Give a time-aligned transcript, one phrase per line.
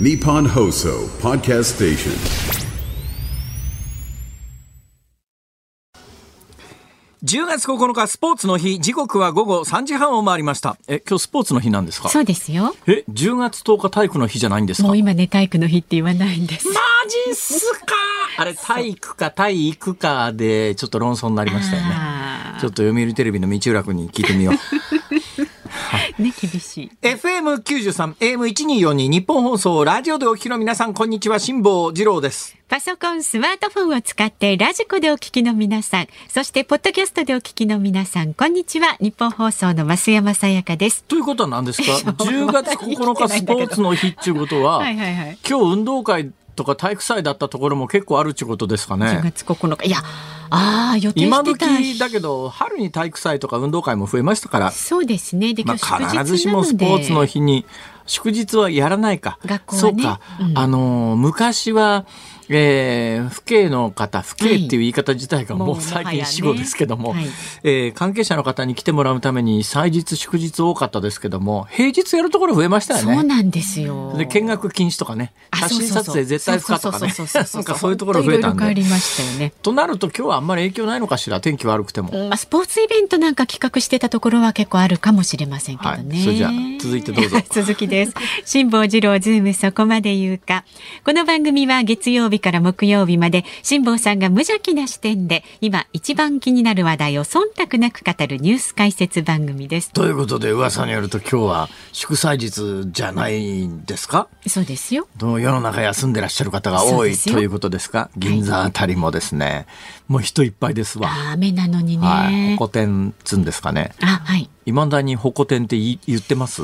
[0.00, 2.12] Nippon Hoso Podcast Station.
[7.24, 8.78] 10月9日スポーツの日。
[8.80, 10.76] 時刻は午後3時半を回りました。
[10.86, 12.08] え今日スポーツの日なんですか？
[12.10, 12.74] そうですよ。
[12.86, 14.84] え10月10日体育の日じゃないんですか？
[14.84, 16.68] マもう今ね、体育の日って言わないんです。
[16.68, 16.72] ジ
[17.32, 17.58] っす。
[17.80, 17.94] か
[18.38, 24.58] あれ体育か体育かでちょっと論争になりましたよねあちょっと読売テレビの道浦君に聞いてみようー
[26.18, 26.90] ね、厳しい。
[27.02, 38.96] FM93 AM1242 日本放送ラジオでお聞きの皆さんこんにちは辛坊治郎ですパソコン、スマートフォンを使ってラジコでお聞きの皆さん、そしてポッドキャストでお聞きの皆さん、こんにちは。
[39.00, 41.04] 日本放送の増山さやかです。
[41.04, 41.92] ということは何ですか？
[42.24, 45.38] 10月9日 スポーツの日っていうことははいはいはい。
[45.48, 49.86] 今日運動会とか体育祭だったところも結構あるってことですか10ね月9日。
[49.86, 49.98] いや、
[50.50, 51.66] ああ、予定今してた。
[51.68, 55.54] 時だけど春に体育祭とか運動会も増えましたから、そうですね。
[55.54, 57.64] で、まあ、必ずしもスポーツの日に
[58.06, 59.38] 祝日はやらないか。
[59.46, 60.02] 学校はね。
[60.02, 60.58] そうか、うん。
[60.58, 62.04] あのー昔は
[62.50, 67.26] えー、父兄の方、父兄っていう言い方自体がももうう最近死後ですけども、はい
[67.62, 73.14] えー関係者の方に来てもらうために祭日祝日多かったですけども、平日やるところ増えましたよね。
[73.14, 74.14] そうなんですよ。
[74.16, 77.12] で見学禁止とかねあ写真撮影絶対不可とかね
[77.54, 79.52] なんかそういうところ増えたんでいろいろ変わりましたよね。
[79.62, 85.96] となると今日はあんまり影響ないのかしら天気悪くても、まあ、スポーツイベントなんか企画してたところは結構あるかもしれませんけどね。
[85.96, 88.14] はいそれじゃあ続いてどうぞ 続きです。
[88.44, 90.64] 辛坊治郎ズームそこまで言うか。
[91.04, 99.92] この番組は月曜日から木曜日まで辛坊さんが無邪気な視点で今一番気になる話題を忖度なく語るニュース解説番組です。
[99.92, 104.28] ということで噂によると今日は祝祭日じゃないんですか？
[104.46, 105.08] そうですよ。
[105.16, 108.10] どう世の中休んでらっしゃる方が多いということですか？
[108.16, 109.66] 銀座あたりもですね、
[110.06, 111.08] もう人いっぱいですわ。
[111.10, 112.06] あ雨なのにね。
[112.06, 112.52] はい。
[112.56, 113.92] ホコ天つんですかね。
[114.00, 114.48] あ、はい。
[114.66, 116.62] いまだにホコ天って言ってます？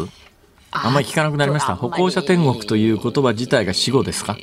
[0.77, 1.72] あんまり聞かなくなりました。
[1.72, 4.36] あ歩行者天国という言葉自体が死語ですか？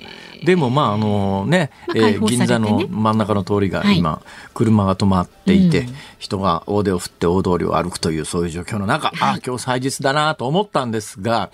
[0.46, 4.22] でもまああのね、まあえー銀座の真ん中の通りがはい今、
[4.54, 5.96] 車が止まっていて、うん。
[6.18, 11.52] 人が大手を振って大通りを歩くというそういう状況の中、あ今日祭日だなと思ったんですが、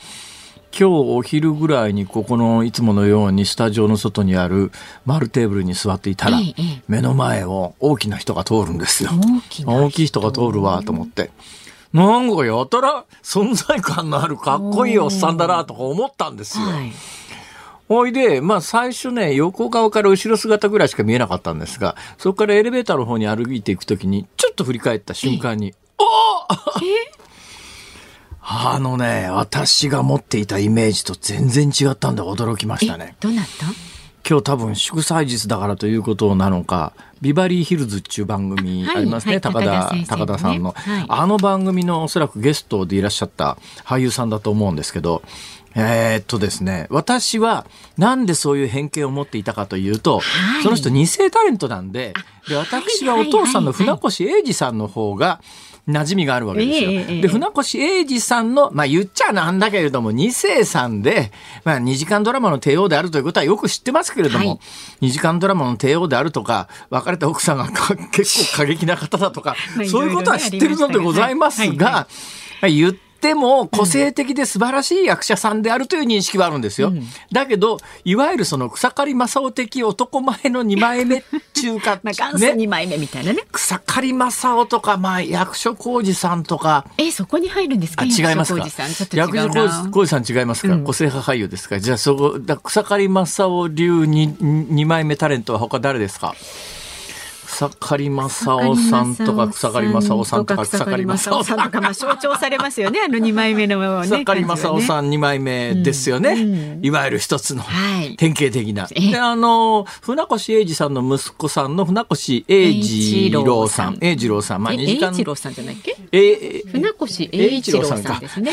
[0.78, 4.72] 今日お昼ぐらいにここのいつものようにスタジオの外にある
[5.06, 6.40] 丸テーブルに座っていたら、
[6.88, 9.10] 目の前を大きな人が通るんですよ。
[9.66, 11.32] 大きい人が通るわと思って。
[11.94, 16.66] なんかやたら存在感のあるかっこいいおっさんだなとか思ったんですよ。
[16.66, 16.92] はい。
[17.88, 26.04] ほいで、まあ最初ね、横側から後ろ姿ぐらいしか見えなかったんですが、そこからエレベーターの方に歩いていくときに、ちょっと振り返った瞬間に、お
[28.50, 33.16] あのね、私が持っていたイメージと全然違ったんで驚きましたねえ？
[33.20, 33.66] どうなった？
[34.30, 36.92] 今日多分祝祭日だからということなのか、
[37.22, 41.06] ビバリーヒルズっていう番組はいありますね、はい高田、高田さんの、はい。
[41.08, 45.22] あの番組のおそらくゲストでいらっしゃった俳優さんだと思うんですけど、
[45.76, 47.66] えーっとですね、私は
[47.98, 50.64] なんでそういう偏見を持っていたかというと、はい。
[50.64, 52.14] その人二世タレントなんで、
[52.48, 55.42] で私はお父さんの船越英二さんの方が、
[55.88, 56.92] 馴染みがあるわけですよ。
[56.92, 61.32] ええええで、船越英二さんの、まあ言っちゃなんだけれども、二世さんで、
[61.64, 64.56] まあ2時間ドラマの帝王であるということはよく知ってますけれども、は
[65.02, 65.06] い。
[65.08, 72.08] 2時間ドラマの帝王であるとか、別れた奥さんがか 結構過激な方だとかまあ、そういうことは知ってるのでございますが、ま
[72.64, 76.94] あ言っても個性的で素晴らしい役者さんであるという認識はあるんですよ。
[77.32, 81.24] だけど、いわゆるその草刈正雄的男前の2枚目
[81.54, 83.40] 中華、 まあ、元祖ね、2枚目みたいなね。
[83.52, 88.04] 草刈正雄とか、まあ役所広司さんとか、え、そこに入るんですか？
[88.04, 88.60] あ違いますか？
[89.14, 89.52] 役所
[89.92, 90.38] 広司さん。
[90.38, 90.84] 違いますか、うん。
[90.84, 91.80] 個性派俳優ですか？
[91.80, 96.36] じゃあそこだ草刈正雄流に2枚目タレントは他誰ですか？
[97.48, 103.00] 草刈正雄さんとか草刈正雄さんとか草刈正雄さんとか、まあ、象徴されますよね。
[103.06, 104.06] あの2枚目のね。
[104.06, 105.08] 草刈正雄さん。
[105.08, 108.88] ん2枚目ですよね、うんいわゆる一つのはい典型的な。
[108.94, 115.96] えであの船越英二さんの息子さんの船越英二郎さん英二郎さんまあえ、2時間栄一郎さんじゃないっけ？
[116.12, 118.52] え船越栄一郎さんですね。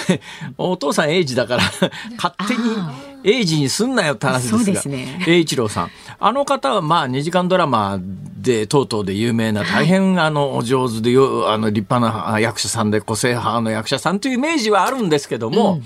[0.57, 1.63] お父さん英二だから
[2.17, 4.59] 勝手に英二にすんなよって話ですが。
[4.59, 5.25] そうですね。
[5.27, 5.91] 栄一郎さん。
[6.21, 7.99] あの方はまあ2時間ドラマ
[8.45, 15.81] でとうとうで有名な大変あのお上手でよあの立派な役者さんで個性派の役者さんというイメージはあるんですけども、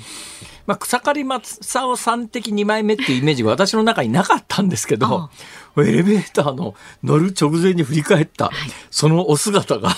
[0.67, 5.31] まあ、草刈正雄さん的2枚目っていうイメージが 私の中になかったんですけど
[5.79, 6.75] エレベーターの
[7.05, 8.51] 乗る直前に振り返った
[8.91, 9.95] そのお姿が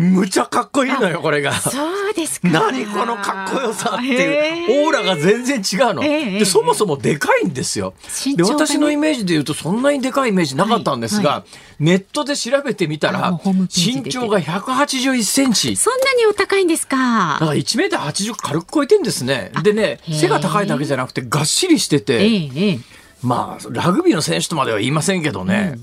[0.00, 1.52] むちゃかっこいいのよこれが。
[1.52, 2.48] そうですか。
[2.48, 6.02] 何このかっこよさっていうオーラが全然違うの。
[6.02, 7.92] ええでそもそもでかいんですよ。
[8.34, 11.44] で私のイメージで言うとそんなにでかいイメージなかったんですが、は
[11.78, 15.76] ネットで調べてみたら身長が181センチ。
[15.76, 16.96] そんなにお高いんですだか。
[17.38, 19.52] から1メーター80軽く超えてんですね。
[19.62, 22.78] でね背が高いだけじゃなくてがっしりしてえて。
[23.22, 25.78] まあラグビーの選手とまでは言いませんけどね。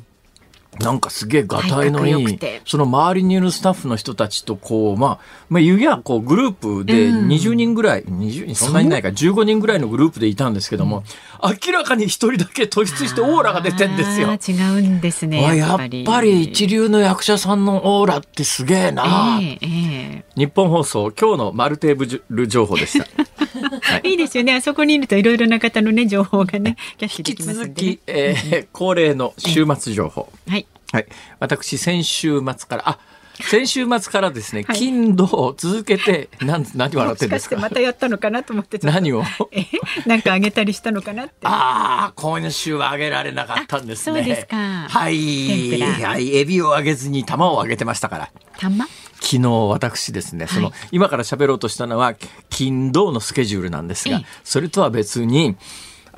[0.79, 5.19] なんかすげえがたいのいいその周りにいるスタッフの人たちとこうまあ
[5.49, 11.03] まあ言えばこうグループでうん20人ぐらい、20人そんなにないか15人ぐらいのグループでいたんですけども、
[11.65, 14.29] 明らかに一人だけ突出してオーラが出てんですよ。
[14.29, 15.43] 違うんですね。
[15.43, 23.07] わやっぱり一流の役者さんのオーラってすげえな、えええ日本放送今日のマルテーブル情報でした。
[24.03, 24.53] え いいですよね。
[24.53, 27.99] あそこにいるといろいろな方のね情報がねキャッシュで引ききますんで、ね続き、。
[28.07, 30.31] えー恒例の週末情報。
[30.47, 30.66] はい。
[30.91, 31.07] はい。
[31.39, 32.99] 私、先週末から、あ、
[33.39, 37.55] 先週末からですね、はい金土を続けて、なん、何笑もってんですか？
[37.55, 39.23] しかしてまたやったのかなと思って何を？
[39.51, 39.65] え
[40.07, 41.33] なんかあげたりしたのかなって。
[41.43, 44.21] ああ、今週はあげられなかったんですね。
[44.21, 45.81] あそうですかはい。
[46.01, 46.35] はい。
[46.35, 48.29] エビをあげずに玉をあげてましたから。
[48.57, 48.85] 玉？
[49.19, 52.15] 昨日私ですね、その、はい今から喋ろうとしたのは、
[52.49, 55.57] 金土のスケジュールなんですがええ、それとは別に、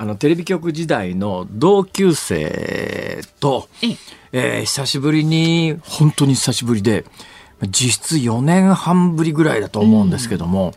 [0.00, 3.96] あの、テレビ局時代の同級生と、ええ。
[4.32, 7.04] えー久しぶりに、本当に久しぶりで、
[7.68, 10.72] 実質4年半ぶりぐらいだと思うんですけども、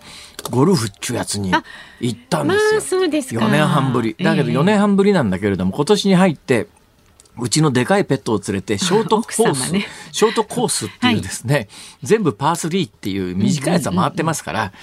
[0.51, 1.53] ゴルフっちゅうやつに
[2.01, 2.71] 行ったんですよ。
[2.71, 2.81] まあ
[3.21, 3.45] すか。
[3.45, 4.13] 4年半ぶり。
[4.19, 6.67] だけどええ4年半ぶりなんだけれども、今年に入って、
[7.39, 9.85] うちのでかいペットを連れて、ショートコース、ね。
[10.11, 11.69] ショートコースっていうですね、
[12.03, 14.73] 全部パー3っていう短いやつは回ってますから、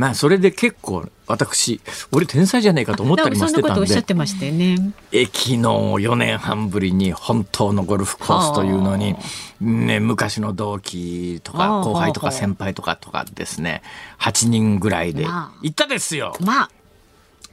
[0.00, 1.78] まあそれで結構私、
[2.10, 4.94] 俺天才じゃねえかと思ったりもしてたんでそんなことおっしゃっ、てましたよね。
[5.12, 9.14] え昨日4年半ぶりに本当のゴルフコースというのに、
[9.60, 13.82] ね、昔の同期とかはあ後輩とかはあ先輩とかとかですね、
[14.20, 16.34] 8人ぐらいでまあ行ったですよ。
[16.40, 16.70] まあ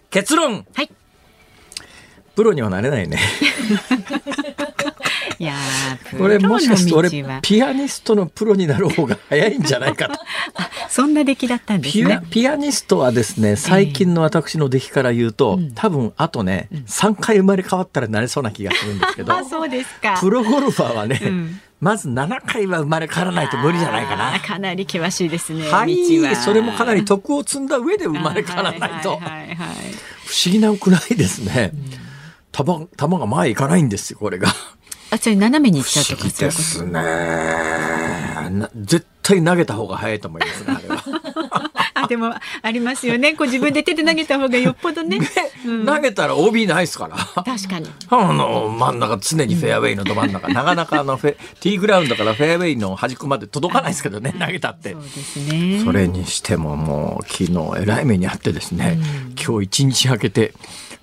[0.10, 0.90] 結論はい。
[2.34, 3.20] プロにはなれないね。
[5.40, 7.10] いやー俺もしかして俺
[7.42, 10.20] ピアニストのプロになる方が早いんじゃないかと。
[10.90, 12.22] そんな出来だったんですね。
[12.32, 20.18] ピアニストはですね最近の私の出来から言うと、多分あとね、3回生まれ変わったらなれそうな気がするんですけど あそうですか。
[20.20, 24.40] プロゴルファーはね、んまず7回は生まれ変わらないと無理じゃないかな。
[24.40, 25.70] かなり険しいですね。
[25.70, 29.58] はい道はそれもかなり徳を積んだ上で生まれ変わらないとはいはいはいはい
[30.26, 31.72] 不思議なくらいですね。
[32.52, 34.50] 球球が前行かないんですよこれが。
[35.10, 36.92] あ、それ斜めに行っちゃう不とかですね。
[36.92, 41.72] な絶対投げた方が早いと思いますねあれは。
[41.94, 43.34] あ、でもありますよね。
[43.34, 45.20] こう自分で手で投げた方がよっぽどね。
[45.66, 47.18] うん投げたら OB ないですから。
[47.44, 47.90] 確かに。
[48.10, 55.82] あの真ん中常にフェアウェイのど真ん中、なかなかあのフェ ティーグラウンドからフェアウェイの端っこまで届かないですけどね投げたってそうですね。
[55.84, 59.00] それにしてももう昨日えらい目にあってですね、
[59.44, 60.54] 今日一日明けて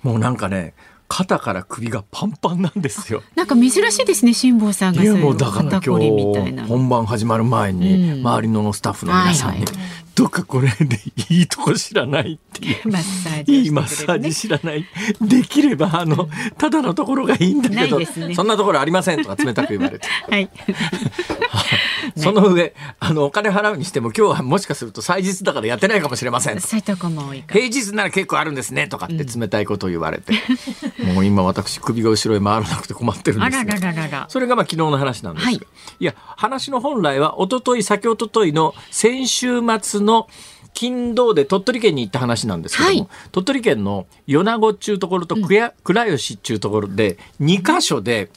[0.01, 0.73] もうなんかね
[1.07, 3.21] 肩から首がパンパンなんですよ。
[3.35, 6.63] なんか珍しいですね、辛坊さんがいそういうやもうだから今肩こりみたいな。
[6.63, 9.75] 日本番始まる前にうん周りのスタッフの皆さんにはいはい
[10.15, 10.97] 「どっかこれで
[11.29, 12.77] いいとこ知らない」っていう。
[12.89, 13.57] マッサージね。
[13.59, 14.85] いいマッサージ知らない。
[15.21, 20.07] できれば、あの、ただのところがいいんだけど、ねそんなところありませんとか冷たく言われて。
[20.29, 20.49] はい。
[22.17, 26.61] その上、あの、お金払うにしても、今日はもしかすると祭日だからやってないかもしれませんと。
[26.61, 27.43] そういうとこも多い。
[27.49, 30.33] 平日なら結構あるんですねとかって冷たいことを言われて、
[31.13, 33.67] もう今私首が後ろへ回らなくて困ってるんあですよ。
[33.67, 34.25] ららららら。
[34.29, 35.45] それがまあ昨日の話なんです。
[35.45, 35.61] が、はい。
[35.99, 40.27] い、や話の本来は一昨日先一昨日の先週末の
[40.73, 43.07] 金土で鳥取県に行った話なんですけども、はい。
[43.31, 48.29] 鳥取県の米子っちゅうところと倉倉吉っちゅうところで2箇所で、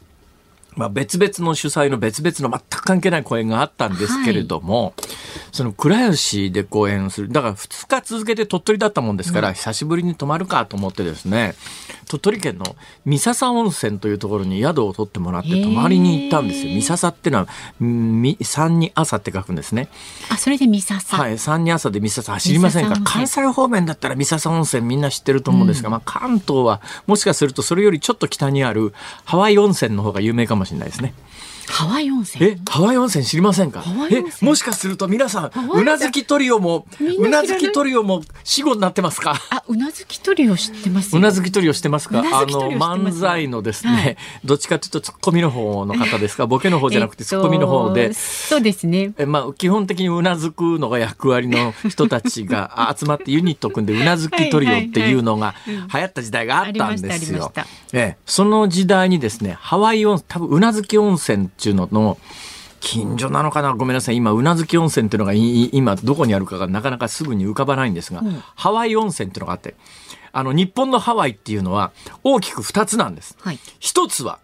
[0.77, 4.95] まあ、別々の主催の別々の全く関係ない公演があったんですけれども、
[5.53, 7.29] その倉吉で公演をする。
[7.29, 11.55] だから2日続けて鳥取だったもんですから、久しぶりに泊まるかと思ってですね
[12.09, 16.73] 鳥取県の三笹温泉というところに宿を取ってもらって泊まりに行ったんですよ。
[16.73, 17.49] 三笹っていうのは
[18.43, 19.89] 三に朝って書くんですね。
[20.31, 21.21] あ、それでミサさん。
[21.21, 23.01] はい、三に朝で三笹走りませんか？
[23.05, 31.15] 関西方面だったら三笹温泉みんな知ってると思うんですが、まあ、関東はもしかするとそれよりちょっと北にあるハワイ温泉の方が有名かもしれないですね。
[31.71, 32.45] ハワイ温泉。
[32.45, 33.85] え、ハワイ温泉知りませんか？
[34.11, 36.87] えもしかすると皆さん、うなずきトリオも、
[37.19, 39.35] うなずきトリオも死後になってますか？
[39.51, 41.19] あ、うなずきトリオ知ってますよ。
[41.19, 42.21] うなずきトリオしてますか？
[42.21, 44.17] あの漫才のですね、はい。
[44.45, 46.47] どっちかというとツッコミの方の方で すか？
[46.47, 49.13] ボケの方じゃなくてツッコミの方で、えっとそうですね。
[49.19, 57.53] えまあ、基本的にうなずくのが役割の人たちがあ 集まってユニット組んでうなずきトリオっていうのが流行った時代があったんですよ。
[57.93, 62.19] えその時代にですねハワイ温多分うなずき温泉っていうのの
[62.81, 63.75] 近所なのかな？
[63.75, 64.17] ごめんなさい。
[64.17, 68.23] 今宇奈月温泉っていうのがい今どこにあるかがなかなかすぐに浮かばないんですが、
[68.55, 69.75] ハワイ温泉っていうのがあって
[70.31, 71.91] あの日本のハワイっていうのは
[72.23, 73.37] 大きく2つなんです。
[73.41, 73.59] はい。
[73.81, 74.39] 一つは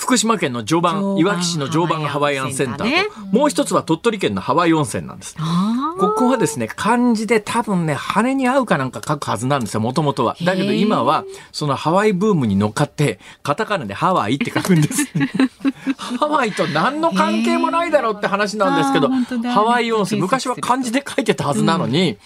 [0.00, 5.36] 福島県の常磐いわき市の常磐ハワイアンセンターと、もう一つは鳥取県のハワイ温泉なんです。
[5.38, 10.36] あここはですね、漢字で多分ね、羽に合うかなんか書くはずなんですよ、もともとは。
[10.42, 15.06] だけど今は、そのハワイブームに乗っかって、カタカナでハワイって書くんです。
[15.98, 19.10] ハワイと何の関係もないだろうって話なんですけど
[19.50, 22.16] ハワイ温泉、検昔は漢字で書いてたはずなのに、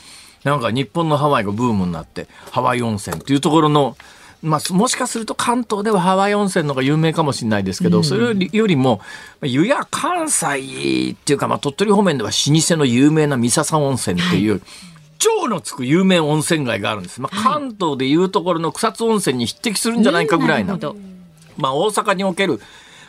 [0.45, 3.97] なんか日本のハワイがブームになって、ハワイ温泉っていうところの、
[4.45, 9.01] まあ、もしかすると関東ではハワイ温泉の方が有名かもしれないですけど、それよりも、
[9.43, 14.61] 湯や関西っていうか、まあ、鳥取方面では老舗の有名な三笹温泉っていう、
[15.19, 17.21] 超のつく有名温泉街があるんです。
[17.21, 20.79] まあ、関東でいうところの草津温泉に匹敵するんじゃないかぐらいな。
[21.57, 22.61] まあ、大阪における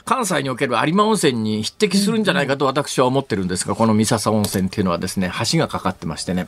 [0.06, 6.48] 関西における有馬温泉に匹敵するんじゃないかと私は思ってるんですが、この三笹温泉っていうのはですね、橋がかかってましてね、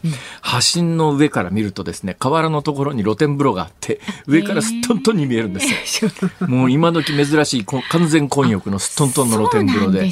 [0.73, 6.11] 橋の上から見るとですね、河原のところに露天風呂があって、 上からすっとんとんに見えるんですよ。
[6.47, 10.07] もう今時珍しいこ完全混浴のすっとんとんの露天風呂で。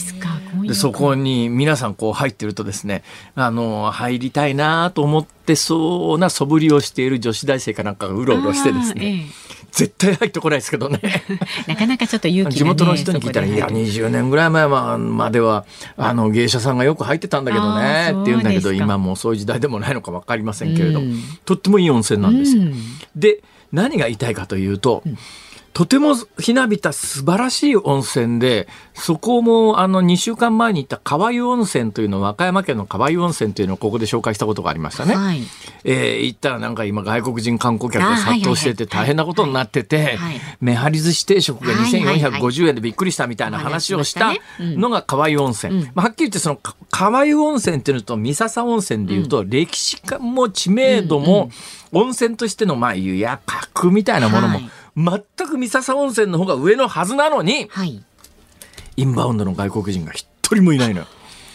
[0.63, 3.03] でそこに皆さんこう入ってるとですね
[3.35, 9.27] あの入りたいなと思ってそうな素振りをしている女子大生かなんかがうろうろしてですね、
[9.75, 10.99] 絶対入ってこないですけどね。
[11.03, 11.09] え
[11.67, 13.91] えなかなかちょっと勇気が、ね、地元の人に聞いたら「いやそこで入る。
[13.91, 15.65] 20年ぐらい前までは
[15.97, 21.21] あの芸者さんがよく入ってたんだけどあね」ーって言うんだけど今もうそういう時代でもないのか分かりませんけれども、うん。
[21.43, 22.55] とってもいい温泉なんです。
[22.55, 22.63] よ。
[22.63, 22.75] うん。
[23.15, 23.41] で
[23.73, 25.03] 何が言いたいかというと、
[25.75, 35.15] とてもひなびた素晴らしい温泉で、そこもあの2週間前に行った川湯温泉というの、和歌山県の川湯温泉というのをここで紹介したことがありましたね。
[35.15, 35.41] はい。
[35.83, 42.41] えー行ったらなんか今外国人観光客が殺到してて大変なことになっててはい、めはり寿司定食がはいはいはい。
[42.41, 45.87] 2450円でびっくりしたみたいな話をしたのが川湯温泉。
[45.93, 51.49] まあはっきり言ってそのか川湯温泉っていうのと三笹温泉でいうと歴史家も知名度も
[51.91, 58.01] 温泉としてのまあ湯や格みたいなものもはい全く三笹温泉の方が上のはずなのにはい
[58.97, 61.07] インバウンドの外国人が一人もいないのよ。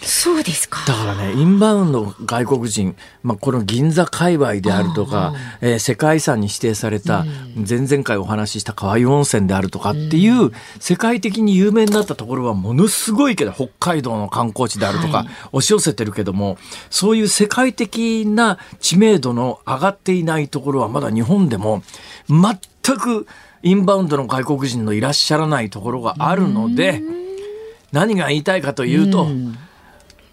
[0.02, 0.80] そうですか。
[0.86, 7.24] だからね、インバウンド外国人、まあ、この銀座界隈であるとか、えー世界遺産に指定された、
[7.56, 16.58] 前々回お話しした川湯温泉であるとかっていう、世界的に有名になったところはものすごいけど、北海道の観光地であるとか、はい押し寄せてるけども、
[16.90, 21.82] そういう世界的な知名度の上がっていないところはまだ日本でも、
[22.28, 23.26] 全く
[23.62, 27.02] インバウンドの外国人のいらっしゃらないところがあるので、
[27.92, 29.28] 何が言いたいかというと、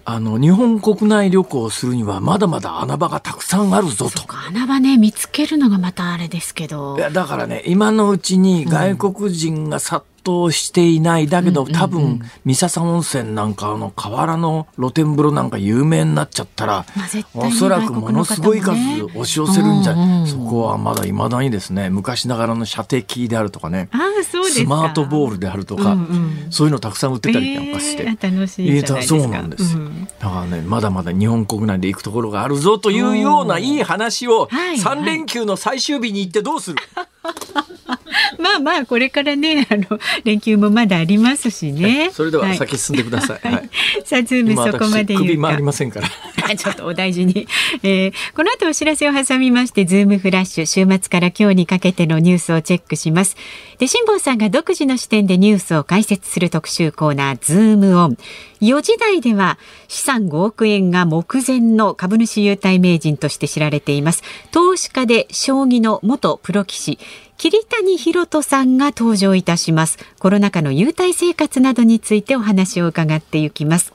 [0.10, 4.24] あの日本国内旅行をするにはまだまだ穴場がたくさんあるぞと。
[4.48, 16.86] 穴場ね見つけるのがまたあれですけどいやだからね今のうちに外国人が殺到していない、だけど多分三笹温泉なんかあの河原の露天風呂なんか有名になっちゃったら、
[17.34, 20.28] まあおそらくものすごい数押し寄せるんじゃ、うんうん。
[20.28, 23.90] そこはまだいまだにですね昔ながらの射的であるとかね
[24.24, 26.52] スマートボールであるとか、うんうん。
[26.52, 28.04] そういうのたくさん売ってたりなんかして。
[28.04, 29.76] えー楽しいじゃないそうなんです。
[29.76, 30.06] よ、うん。
[30.06, 36.78] だからねまだまだ日本国内で行くところがあるぞというようないい話をはい3連休の最終日に行ってどうする、
[38.40, 42.10] まあまあこれからねあの連休もまだありますしね。
[42.12, 43.70] それでは先進んでください、 はい。
[44.06, 45.26] さあズーム今そこま私で言うか。
[45.26, 46.10] 首回りませんから。
[46.56, 47.48] ちょっとお大事に、
[47.84, 53.36] えーこの後お知らせを挟みましてズームフラッシュ週末から今日にかけてのニュースをチェックします。
[53.80, 58.18] で辛坊さんが独自の視点でニュースを解説する特集コーナーズームオン
[58.62, 64.24] 4時台では資産5億円が目前の株主優待名人として知られています。
[64.52, 67.00] 投資家で将棋の元プロ棋士
[67.38, 70.00] 桐谷博人さんが登場いたします。
[70.20, 73.94] コロナ禍の優待生活などについてお話を伺っていきます。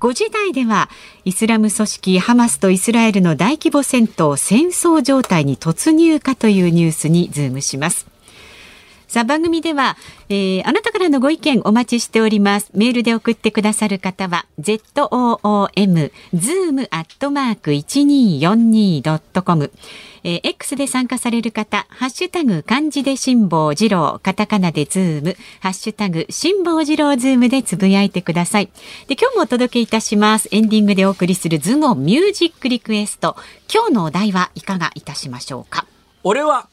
[0.00, 0.88] 5時台では
[1.24, 8.06] イスラム組織ハマスとイスラエルの大規模戦闘戦争状態に突入かというニュースにズームします。
[9.08, 9.96] さあ番組では、
[10.28, 12.70] えーあなたからのご意見お待ちしております。
[12.74, 19.72] メールで送ってくださる方は zoom zoom アットマーク一二四二ドットコム。
[20.24, 28.66] X で参加される方、ハッシュタグ漢字で辛坊治郎、カタカナでズーム、ハッシュタグ辛坊治郎ズームでつぶやいてください。
[29.06, 30.48] で今日もお届けいたします。
[30.50, 33.36] エンディングでお送りするズームミュージックリクエスト。
[33.72, 35.86] 今日のお題はいかがいたしましょうか？
[36.24, 36.68] 俺は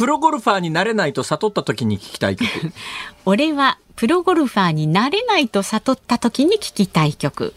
[0.00, 2.48] プロゴルファーになれないと悟った時に聞きたい曲
[3.26, 7.52] 俺はプロゴルファーになれないと悟った時に聞きたい曲。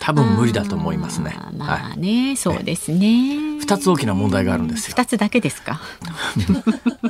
[0.00, 3.60] 多分無理だと思いますねまはあね、そうですね。
[3.60, 5.80] 二つ大きな問題があるんですよ二つだけですか？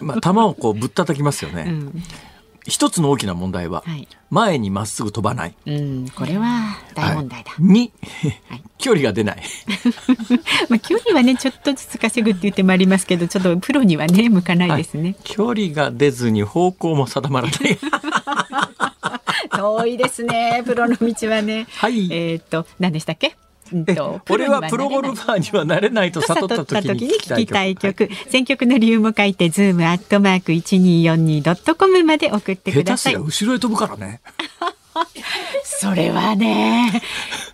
[0.01, 2.03] い、 まあ球をこうぶったたきますよね、うん
[2.69, 5.55] 一つの大きな問題は、はい前にまっすぐ飛ばない。
[5.65, 7.53] うん、これは大問題だ。
[7.53, 7.93] はいに、
[8.47, 9.43] はい距離が出ない。
[10.69, 15.17] まあ距離はねちょっとずつ稼ぐって言ってもありますけど、ちょっとプロにはね向かないですね。
[15.25, 17.79] 距離が出ずに方向も定まらない。
[19.57, 21.67] 遠いですね、プロの道はね。
[21.71, 23.35] はいえっ、と何でしたっけ？
[24.31, 28.09] 俺はプロゴルーファーにはなれないと悟った時に聞きたい曲。
[28.09, 28.31] 曲。
[28.31, 33.49] 選曲の理由も書いて、ズームアットマーク一二四二ドットコムまで送ってください下手すりゃ。
[33.49, 34.21] 後ろへ飛ぶからね。
[35.65, 37.03] それはね、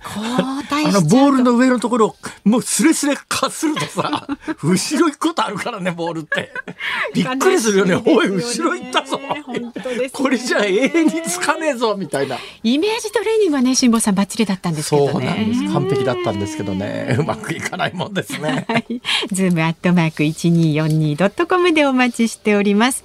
[0.04, 4.26] あのボールの上のところをもうスレスレかするとさ、
[4.62, 6.52] 後ろ行くことあるからね、ボールって。
[7.14, 7.96] びっくりするよね。
[7.96, 9.18] ねおい、後ろ行ったぞ。
[9.18, 12.36] ねこれじゃ永遠につかねえぞ、みたいな。
[12.62, 15.12] イメージトレーニングはね、辛坊さんバッチリだったんですけどね。
[15.12, 15.72] そうなんです。
[15.72, 17.16] 完璧だったんですけどね。
[17.18, 18.66] うまくいかないもんですね。
[18.68, 19.00] はい。
[19.32, 23.04] ズームアットマーク一二四二ドットコムでお待ちしております。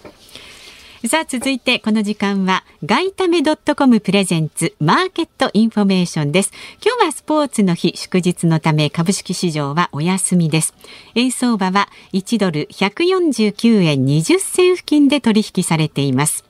[1.07, 6.51] さあ続いてこの時間は外為ドットコムプレゼンツマーケットインフォメーションです。
[6.85, 10.73] 今日はスポーツの日祝日のため株式市場はお休みです。
[11.15, 16.43] 円相場は1ドル149円20銭付近で取引されています。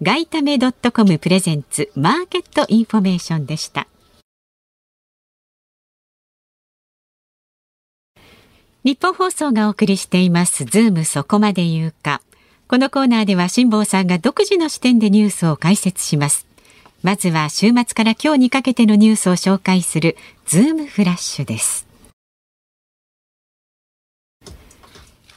[0.00, 3.88] 外為ドットコムプレゼンツマーケットインフォメーションでした。
[8.84, 12.22] ニッポン放送がお送りしていますズームそこまで言うか
[12.68, 16.46] このコーナーでは辛坊さんが独自の視点でニュースを解説します。
[17.02, 21.86] まずは週末から今日にかけてのニュースを紹介するズームフラッシュです。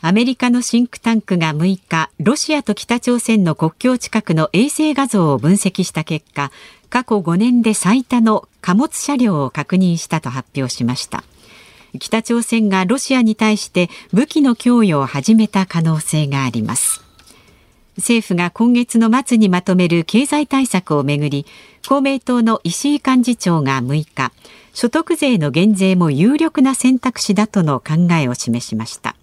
[0.02, 6.52] アメリカのシンクタンクが6日ロシアと北朝鮮の国境近くの衛星画像を分析した結果
[6.90, 11.24] 過去5年で最多の貨物車両を確認したと発表しました。
[11.98, 17.10] 北朝鮮がロシアに対して武器の供与を始めた可能性があります。
[18.02, 21.46] 政府が今月の末にまとめる経済対策をめぐり
[21.88, 24.32] 公明党の石井幹事長が6日
[24.74, 29.16] 所得税の減税も有力な選択肢だとの考えを示しました。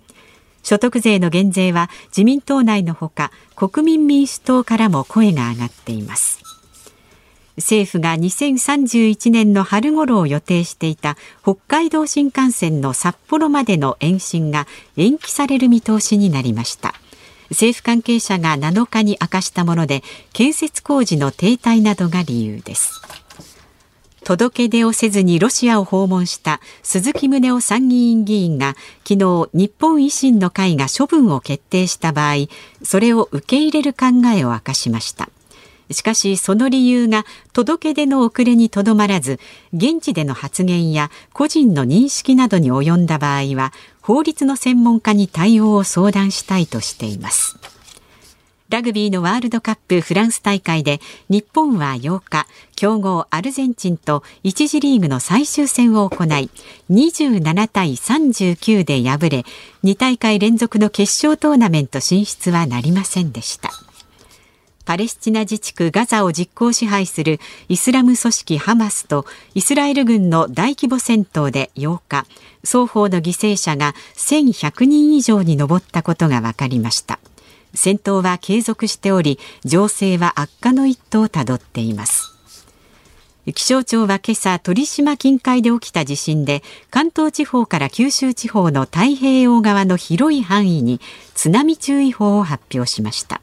[0.62, 6.42] 所得税の減税は自民党内のほか国民民主党からも声が上がっています。
[7.56, 14.66] 政府が2031年の春頃を予定していた北海道新幹線の札幌までの延伸が
[14.96, 16.94] 延期される見通しになりました。
[17.50, 20.02] 政府関係者が7日に明かしたもので
[20.32, 23.00] 建設工事の停滞などが理由です。
[24.28, 28.76] 届け出をせずにロシアを訪問した鈴木宗男参議院議員が
[29.08, 32.34] 昨日日本維新の会が処分を決定した場合
[32.82, 34.06] それを受け入れる考
[34.36, 35.30] えを明かしました。
[35.90, 39.40] しかしその理由が届け出の遅れにとどまらず
[39.72, 47.58] 現地での発言や個人の認識などに及んだ場合は法律の専門家に対応を相談したいとしています。
[48.68, 52.46] ラグビーのワールドカップフランス大会で日本は8日
[52.76, 56.50] 強豪アルゼンチンと1次リーグの最終戦を行い
[56.90, 59.44] 27対39で敗れ
[59.84, 63.70] 2大会連続の決勝トーナメント進出はなりませんでした。
[64.88, 72.24] パレスチナ自治区ガザを実効支配するイスラム組織ハマスとイスラエル軍の大規模戦闘で8日
[72.64, 77.18] 双方の犠牲者が1100人以上に上ったことが分かりました。
[77.74, 82.34] 戦闘は継続しており情勢は悪化の一途をたどっています。
[83.54, 90.98] 気象庁は今朝鳥島近海で起きた地震で関東地方から九州地方の太平洋側の広い範囲に
[91.34, 93.42] 津波注意報を発表しました。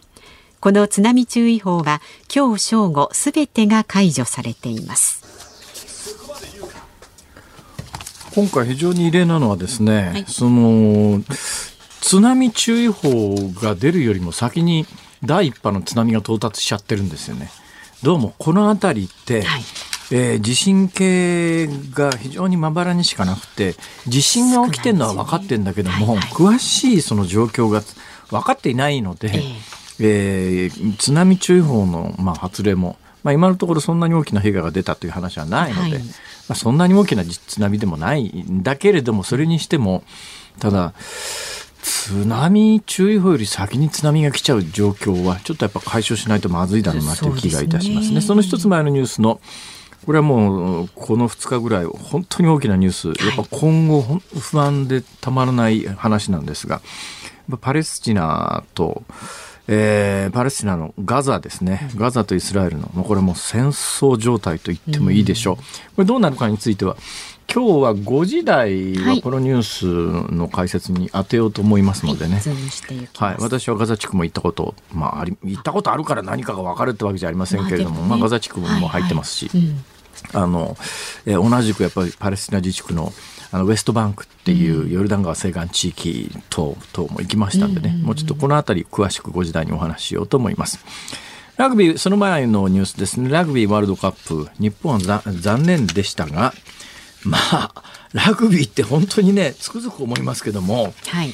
[0.65, 2.01] この津波注意報は
[2.35, 5.23] 今日正午すべてが解除されています。
[8.33, 10.25] 今回非常に異例なのはですね、はい。
[10.25, 11.21] その
[12.01, 14.87] 津波注意報が出るよりも先に
[15.23, 17.51] 第一波の津波が到達しちゃってるんですよね。
[18.01, 19.61] どうもこの辺りって、はい。
[20.09, 23.75] えー地震計が非常にまばらにしかなくて
[24.07, 26.29] 地震が起きてるのは分かってるんだけども、はいはい。
[26.31, 27.83] 詳しいその状況が
[28.31, 29.41] 分かっていないので、え
[29.99, 35.99] えー津波注意報の、まあ、発令も、まあ、今のところそんなに大きな被害が出たという話はないので、はい。
[35.99, 36.03] ま
[36.49, 40.03] あ、そんなに大きな津波でもないんだけれどもそれにしても
[40.59, 40.93] ただ
[41.81, 48.07] 津波注意報より先に津波が来ちゃう状況はちょっとやっぱ解消しないとまずいだろうなという気がいたしますね。
[48.07, 48.21] そね。
[48.21, 49.39] その一つ前のニュースの
[50.05, 56.81] これはもうこの2日ぐらい本当に大きなニュース、やっぱ今後不安でたまらない話なんですが
[57.61, 59.03] パレスチナと、
[59.67, 61.89] えーパレスチナのガザですね。
[61.95, 65.61] ガザとイスラエルのもうこれもう戦争状態と言ってもいいでしょう、こ
[65.99, 66.97] れどうなるかについては
[67.51, 69.21] 今日は5時台ははい。
[69.21, 72.39] このニュースの解説に当てようと思いますのでね。
[72.39, 73.35] ズームしていきはい。
[73.39, 79.85] 私はガザ地区も行ったこと、まあ、あり行ったことあるから何かが分かるってわけじゃありませんけれども、まあねまあ、ガザ地区も入ってますし、うん。
[80.33, 80.75] あの
[81.25, 83.13] えー同じくやっぱりパレスチナ自治区の
[83.55, 90.83] あのウェストバンクっていうヨルダン川西岸地域等々も行きましたんでね、もうちょっとこの辺り詳しく5時台にお話ししようと思います。
[91.55, 96.53] ラグビー、その前のニュースですね、ラグビーワールドカップ、日本はざ残念でしたが、
[97.23, 97.71] まあ、
[98.11, 101.33] ラグビーって本当にね、つくづく思いますけども、はい。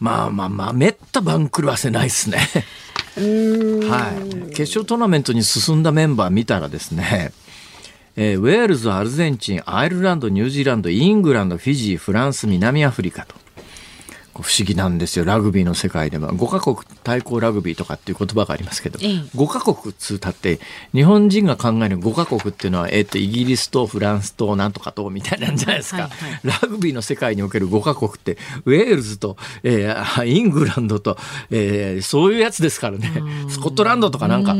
[0.00, 2.38] まあまあまあ、めった番狂わせないですね。
[3.14, 4.54] はい。
[4.54, 7.34] 決勝トーナメントに進んだメンバー見たらですね、
[8.16, 13.42] えーウェールズ、アルゼンチン、アイルランド、ニュージーランド、イングランド、フィジー、フランス、南アフリカと。
[14.40, 16.32] 不思議なんですよ、ラグビーの世界では。
[16.32, 20.58] 5カ国対抗ラグビーとかっていう言葉がありますけど、ええ5カ国つうたって、
[20.94, 26.02] 日本人が考える5カ国っていうのは、えっ、と、イギリスとフランスとなんとかとみたいなんじゃないですか。
[26.02, 31.18] はいはいラグビーの世界における5カ国って、ウェールズと、えーイングランドと、
[31.50, 33.12] えーそういうやつですからね。
[33.50, 34.56] スコットランドとかなんか。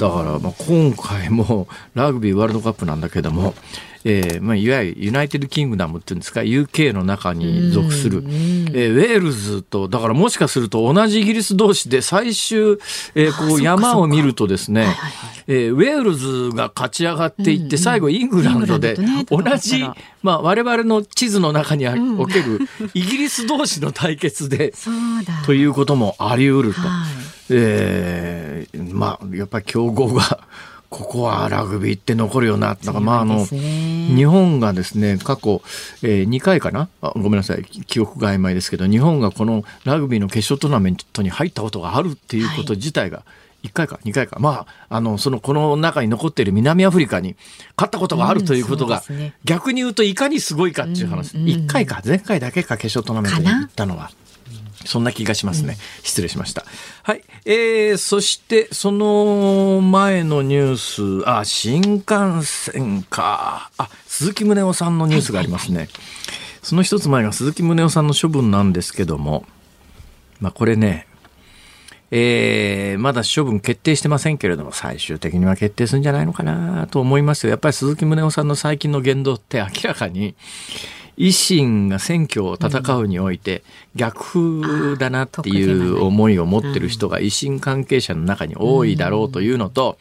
[0.00, 3.54] だから、まあ、今回も ラグビーワールドカップなんだけども、
[4.04, 12.78] えーまあ、いわゆるユナイテッドキングダムっていうんですか UK の中に属する、えーウェールズとだからもしかすると同じイギリス同士で最終、
[13.14, 14.86] えーこう山を見るとですね、
[15.46, 18.96] えーウェールズが勝ち上がっていって、最後イングランドで
[19.28, 19.84] 同じ、
[20.22, 22.60] まあ、我々の地図の中における
[22.94, 24.72] イギリス同士の対決で。
[25.44, 26.80] ということもあり得ると。
[27.54, 27.62] はい。
[27.62, 30.40] えーまあ、やっぱり強豪が、
[30.90, 32.70] ここはラグビーって残るよな。
[32.74, 35.62] だからまあ、あの、日本がですね、過去、
[36.02, 36.88] えー2回かな？
[37.00, 43.22] あごめんなさい、き記憶が曖昧ですけど、日本がこのラグビーの決勝トーナメントに入ったことがあるっていうこと自体が、
[43.62, 44.38] 1回か2回か。
[44.40, 47.36] まあ、あの、その、この中に残っている南アフリカに
[47.76, 51.36] 勝ったことがあるということが、うんね逆に言うといかにすごいかっていう話。
[51.36, 54.10] うんうん1回か、前回だけか決勝トーナメントに行ったのは。
[54.84, 55.76] そんな気がしますね。
[56.02, 56.64] 失礼しました。
[57.02, 57.22] はい。
[57.44, 63.70] えー、そして、その前のニュース、あ、新幹線か。
[63.76, 65.88] あ、鈴木宗男さんのニュースがありますね。
[66.62, 69.44] その一つ前が鈴木宗男さんの処分なんですけども、
[70.40, 71.06] まあこれね、
[72.10, 77.50] えーまだ処分決定してませんけれども、最終的には決定するんじゃないのかなと思いますよ。
[77.50, 80.34] やっぱり鈴木宗男さんの最近の言動って明らかに、
[81.16, 83.62] 維新が選挙を戦うにおいて
[83.94, 89.98] 逆風だなっていう思いを持ってる人が維新関係者の中に多いだろうというのと、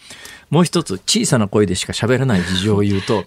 [0.50, 3.26] もう一つ小さな声でしか喋らない事情を言うと、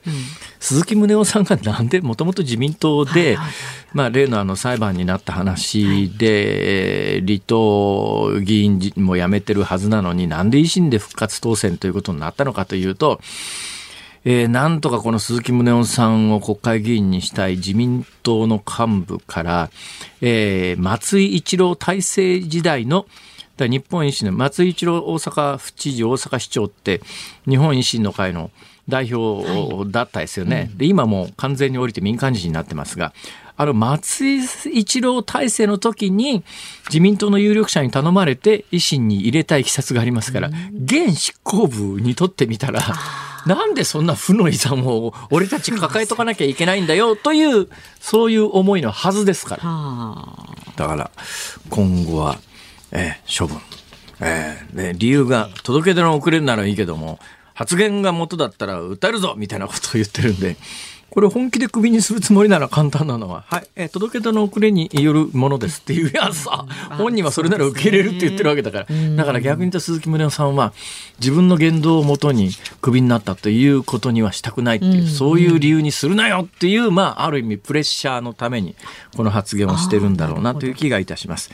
[0.58, 3.38] 鈴木宗男さんがなんでもともと自民党で、
[3.92, 13.20] まあ、例のあの裁判になった話で、離党議員も辞めてるはずなのになんで維新で復活当選ということになったのかというと、
[14.24, 19.70] えーなんとかこの鈴木宗男さんを国会議員にしたい自民党の幹部から、
[20.20, 23.06] えー松井一郎体制時代の
[23.58, 27.00] 日本維新の松井一郎大阪府知事大阪市長って
[27.48, 28.50] 日本維新の会の
[28.88, 30.70] 代表だったですよね。
[30.74, 33.12] で今もう完全に降りて民間人になってますが
[33.56, 34.40] あの松井
[34.72, 36.42] 一郎体制の時に
[36.86, 42.80] 自民党の有力者に頼まれて維新に入れたいきさつがありますから、現執行部にとってみたら、
[43.46, 47.68] なんでそんな負の遺産を俺たち抱えとかなきゃいけないんだよという、
[48.00, 49.62] そういう思いのはずですから。
[50.76, 51.10] だから、
[51.70, 52.38] 今後は、
[52.92, 53.60] えー処分。
[54.20, 57.18] えーね、理由が、届け出の遅れるならいいけども、
[57.54, 60.56] 発言が元だったら訴えるぞみたいなことを言ってるんで、
[61.12, 66.64] これ本気でクビにするつもりなら簡単なのは、はい、えー届け出の遅れによるものですっていう やつさ、
[66.96, 70.72] 本人はそれなら受け入れるって言ってるわけだから、だから逆に言った鈴木宗男さんは、
[71.18, 78.74] 自分の言動をもとにクビになったということにはしたくないっていう、そういう理由にするなよっていう、まあ、ある意味プレッシャーのために、
[79.14, 81.50] この発言をしてるんだろうなという気がいたします。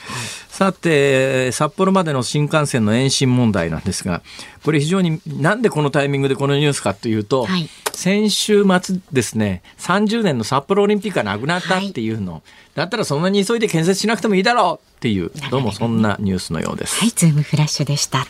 [0.59, 4.23] さて、札幌までの新幹線の延伸問題なんですが、
[4.65, 12.45] これ非常に、なんでこのタイミングでこのニュースかというと、はい先週末ですね、30年の札幌オリンピックがなくなったっていうの、
[12.77, 17.01] だったらそんなに急いで建設しなくてもいいだろうっていう、どうもそんなニュースのようです。
[17.01, 18.29] はい、ズームフラッシュでした。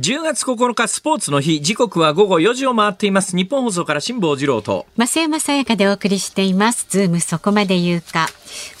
[0.00, 3.36] 10月9日スポーツの日、時刻は午後4時を回っています。
[3.36, 4.86] ニッポン放送から辛坊治郎と。
[4.96, 6.86] 増山さやかでお送りしています。
[6.88, 8.28] ズームそこまで言うか。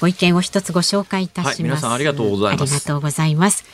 [0.00, 1.56] ご意見を一つご紹介いたします。
[1.56, 3.64] はい皆さんありがとうございますありがとうございます。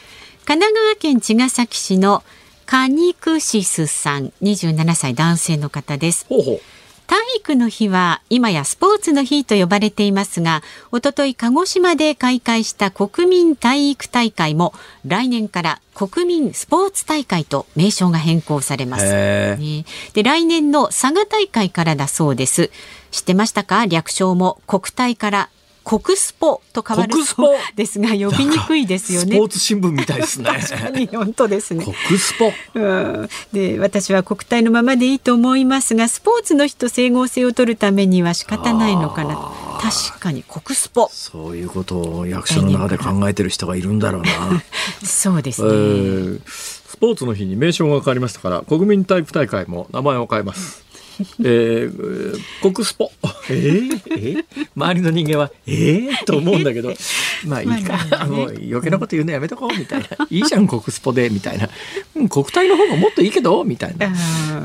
[0.47, 2.25] 神奈川県茅ヶ崎市の
[2.67, 6.27] カニクシスさん、27歳男性の方です。
[6.29, 6.61] ほうほう。
[7.09, 14.75] 体育の日は今やスポーツの日と呼ばれていますが、おととい鹿児島で開会した国民体育大会も
[15.07, 19.11] 来年から国民スポーツ大会と名称が変更されます。
[19.11, 22.71] ね、で来年の佐賀大会からだそうです。
[23.11, 23.87] 知ってましたか？
[23.87, 25.49] 略称も国体から
[25.89, 29.37] 国スポと変わるそうですが呼びにくいですよね。
[29.37, 30.51] スポーツ新聞みたいですね。
[30.51, 31.83] 確かに本当ですね。
[31.83, 32.53] 国スポ。
[32.75, 41.09] うん、で私は国体のままでいいと思いますがスポーツの日と整合性を取るためには仕方ないのかな確かに国スポ。
[41.11, 44.31] そういうことを役所の中で考えてる人がいるんだろうな。
[45.03, 50.88] そうですね、えー、スポーツの日に名称が変わりましたから国民体育大会も名前を変えます。
[51.43, 53.11] えー、国スポ。
[53.51, 56.95] えー、えー、周りの人間は、えー、と思うんだけど、
[57.47, 60.07] まあいいか、まあね、もう余計なこと言うのやめとこうみたいな。
[60.31, 61.69] いいじゃん、国スポで、みたいな。
[62.15, 64.09] うん、国体の方がもっといいけど、みたいな。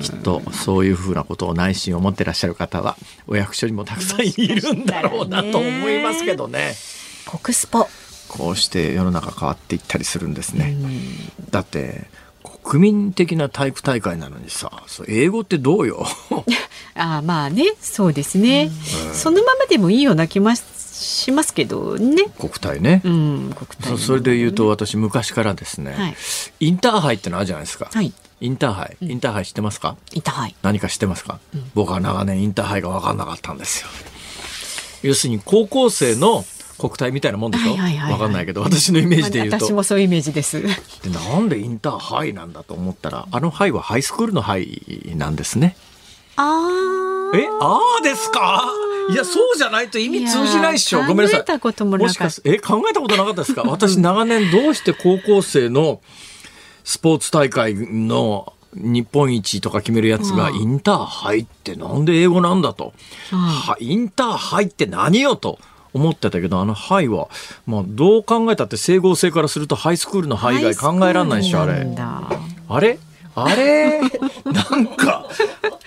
[0.02, 6.76] きっと、そういうふうなことを内心を持ってらっしゃる方は、お役所にもたくさんいるんだろうなと思いますけどね。
[7.26, 7.88] 国スポ。
[8.28, 10.76] こうして世の中変わっていったりするんですね。
[11.52, 12.08] だって、
[12.64, 14.72] 国民的な体育大会なのにさ
[15.08, 16.06] 英語ってどうよ？
[16.96, 18.72] あまあねそうですね、
[19.08, 22.26] うん、そのままでもいいような気もしますけどね。
[22.40, 26.16] 国体ね,、うん、国体、ね、それで言うと私昔からですね、はい、
[26.60, 28.98] インターハイってのあるじゃないですか、はい、インターハイ。
[29.02, 30.56] インターハイ知ってますか、インターハイ。
[30.62, 33.88] 何か知ってますか、うん、僕は長年インターハイが分かんなかったんですよ。
[35.02, 36.46] 要するに高校生の
[36.90, 40.62] 国体みたいなもんでしょ、はいはい、かんないけど私のイメージで言うと、私もそういうイメージです。
[40.62, 40.68] で
[41.10, 45.78] なんでインターハイなんだと思ったらあのハイはハイスクールのハイなんですね。
[46.36, 48.66] あえああですか？
[49.10, 51.00] いやそうじゃないと意味通じないっしょ。
[51.06, 51.60] ごめんなさい。
[51.86, 53.64] もしかしえ考えたことなかったですか？
[53.64, 56.02] 私長年どうして高校生の
[56.84, 62.94] スポーツ大会の日本一とか決めるやつがインターハイってなんで英語なんだと、
[63.30, 65.60] はインターハイって何よと
[65.94, 67.28] 思ってたけどあの「ハイは」
[67.68, 71.88] まあ、どう考えたって整合性からするとハイスクールの「ハイ」以外考えられないでしょあれ。
[72.70, 73.00] あれ？
[73.36, 74.00] あれ？
[74.46, 75.28] なんか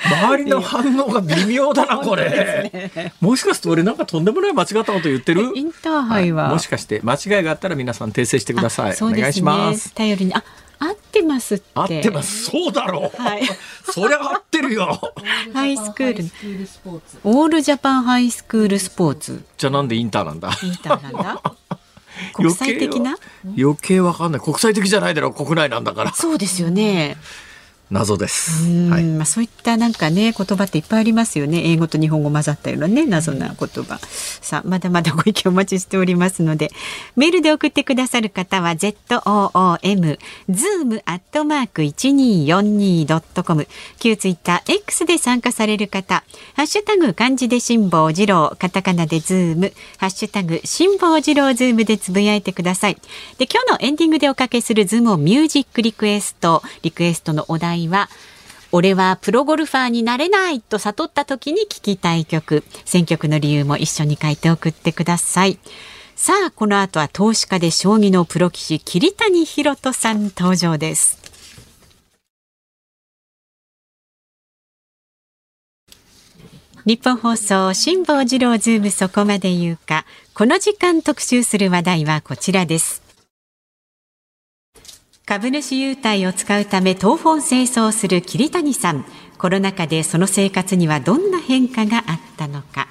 [0.04, 5.52] 周りの反応が微妙だなこれ、ね、もしかして俺なんかとんでもない間違ったこと言ってる？
[5.54, 9.92] インターハイは、はい、もしかして間違いがあったら皆さん訂正してください、ね、お願いします。
[9.94, 10.34] 頼りに。
[10.34, 10.42] あ合
[11.18, 11.64] ってますって。
[11.74, 12.44] 合ってます。
[12.44, 13.42] そうだろう、はい、
[13.84, 14.98] そりゃ合ってるよ。
[15.52, 16.24] ハイスクール。
[17.24, 19.44] オールジャパンハイスクールスポーツ。
[19.56, 20.50] じゃあなんでインターなんだ？
[20.62, 21.42] インターなんだ？
[22.34, 23.16] 国際的な？
[23.58, 24.40] 余計わかんない。
[24.40, 25.28] 国際的じゃないだろ。
[25.28, 26.12] う国内なんだから。
[26.14, 27.16] そうですよね
[27.90, 28.64] 謎です。
[28.90, 31.70] はい、まあそういったなんかね言葉っていっぱいありますよね。
[31.70, 33.98] 英語と日本語混ざったようなね謎な言葉。
[34.00, 36.70] さあまだまだご意見お待ちしておりますので、
[37.14, 40.18] メールで送ってくださる方は z o o m
[40.50, 43.68] zoom アットマーク一二四二ドットコム。
[44.00, 52.96] 旧ツイッター X で参加される方、ハッシュタグ漢字で辛坊治郎、カタカナでズーム、ハッシュタグ辛坊治郎ズームでつぶやいてください。
[53.38, 58.08] で今日のエンディングでおかけするズームをミュージックリクエスト、リクエストのお題今回は
[58.72, 62.64] 俺はプロゴルファーになれないと悟った時に聞きたい曲。
[62.84, 65.58] 選曲の理由も一緒に書いて送ってください。
[66.16, 71.22] さあこの後は投資家で将棋のプロ棋士桐谷博人さん登場です。
[76.84, 80.04] 日本放送辛坊治郎ズームそこまで言うか。
[80.34, 83.05] この時間特集する話題はこちらです。
[85.28, 89.04] 株主優待を使うため東本清掃する桐谷さん
[89.38, 92.86] コロナ禍でその生活にはどんな変化があったのか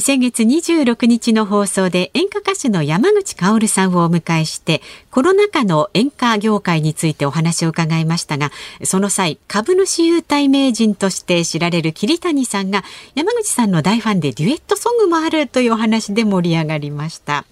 [0.00, 8.50] 先月26日の放送で演歌歌手の山口薫さんをお迎えしてコロナ禍の演歌業界についてお話を伺いましたが
[8.82, 12.82] その際株主優待名人として知られる桐谷さんが
[13.14, 17.44] 山口さんの大ファンでデュエットソングもあるというお話で盛り上がりました。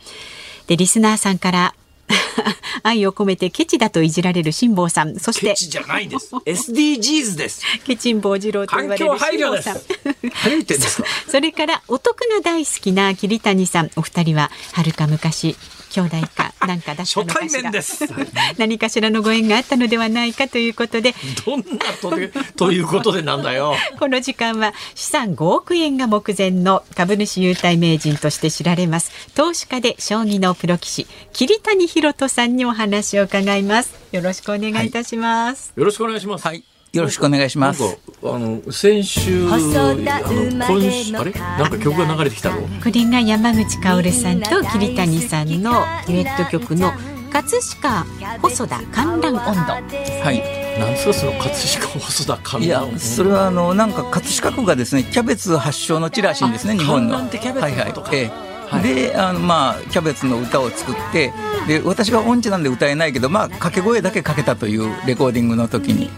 [0.69, 1.75] でリスナーさんから
[2.83, 5.19] 愛を込めてケチだといじられる辛坊さん。
[5.19, 6.35] そしてケチじゃないです。
[6.35, 7.63] SDGs です。
[7.85, 9.81] ケチン坊次郎と言われる辛坊さん。
[11.29, 13.91] それからお得が大好きな桐谷さん。
[13.97, 15.57] お二人ははるか昔
[15.99, 17.73] 兄弟かなんかだったのかしら。
[18.59, 21.15] 何かしらのご縁があったのではないかということで。
[21.45, 21.65] どんな
[22.01, 23.75] とでということでなんだよ。
[23.99, 29.11] この時間は資産5億円が目前の株主優待名人として知られます。
[29.35, 33.95] 投資家で将棋のプロ棋士桐谷博人さんにお話を伺います。
[34.13, 36.47] よろしくお願いいたします、はい、よろしくお願いします。
[36.47, 36.65] はい
[36.99, 37.83] よろしくお願いします。
[38.23, 41.31] あの先週あの今週あれ？
[41.31, 42.63] なんか曲が流れてきたの。
[42.63, 46.91] これが山口薫さんと桐谷さんのデュエット曲の
[47.33, 48.05] 葛飾
[48.43, 49.41] 細田観覧温度。
[49.43, 50.43] はい。
[50.79, 57.17] なんですかその葛飾細田観いや覧それはあのなんか葛飾区がですねキャベツ発祥の地らしいんですね日本の。
[57.17, 61.33] 観覧ってキャベツのことかはいはいええであのまあキャベツの歌を作って
[61.67, 66.11] で私が音痴なんで歌えないけどまあ掛け声だけかけたというレコーディングの時に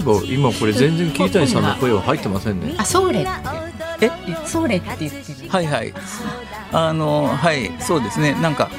[0.00, 2.74] そういえば今これ全然桐谷さんの声は入ってませんね。
[2.78, 3.24] あ、ソーレっ
[3.98, 4.06] て。
[4.06, 4.10] え？
[4.46, 5.50] ソーレって言ってる。
[5.50, 5.94] はいはい。
[6.72, 8.34] あのはいそうですね。
[8.40, 8.70] なんか。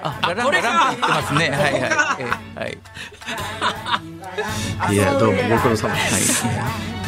[0.00, 0.68] あラランこれか。
[0.68, 1.50] ラランって言ってますね。
[1.50, 1.72] はいはい、
[2.20, 2.66] ええは
[4.90, 4.94] い。
[4.94, 6.46] いやどうもご苦労様です、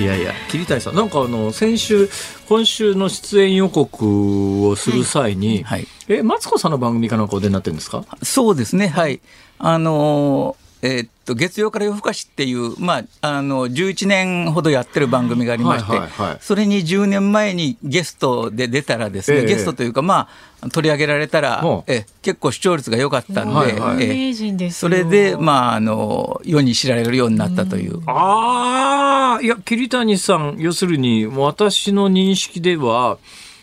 [0.01, 0.33] い、やいや。
[0.49, 2.11] 桐谷さんなんかあの先週
[2.49, 5.87] 今週の出演予告をする際に、はい。
[6.09, 8.05] えマツコさんの番組かなんかお出になってるんですか？
[8.23, 9.21] そうですね、はい。
[9.61, 16.39] あのーえーっと、月曜から夜更かしっていう、まあ、あの、11年ほどやってる番組がありまして、はいはいはい。
[16.41, 19.45] それに10年前にゲストで出たらですね、ええ。
[19.45, 20.29] ゲストというか、ま
[20.63, 24.05] あ、取り上げられたらえ結構視聴率が良かったんで、はいはい。
[24.05, 28.01] え名人ですそよれで、まあ、あの、世に知られるようになったという。
[28.07, 33.19] ああいや桐谷さん要するに私の認識では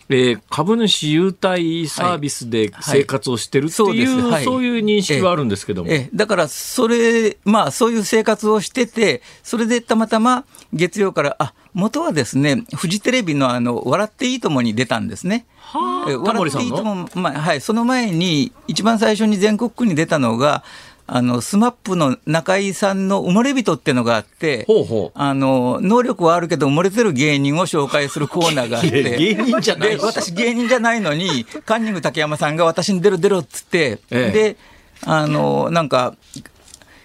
[0.10, 4.20] えー株主優待サービスで生活をしてるっていう、です。
[4.22, 4.44] はい。
[4.44, 5.92] そういう認識はあるんですけども。
[5.92, 15.46] ええ、だから、それ、まあ、そういう生活をしてて、それでたまたま月曜から、あ、元はですね、フジテレビのあの、笑っていいともに出たんですね。
[15.58, 20.64] えはあ、笑っていいとのも、まあ、はい、その前に、一番最初に全国区に出たのが、
[21.08, 25.18] あの、スマップの中井さんの埋もれ人っていうのがあって、ほうほう。
[25.18, 29.18] あの、能力はあるけど埋もれてる芸人を紹介するコーナーがあって。
[29.18, 34.58] 芸人じゃないで、私芸人じゃないのに、カンニング竹山さんが私に出ろ出ろっつって、ええで、
[35.06, 36.16] あの、なんか、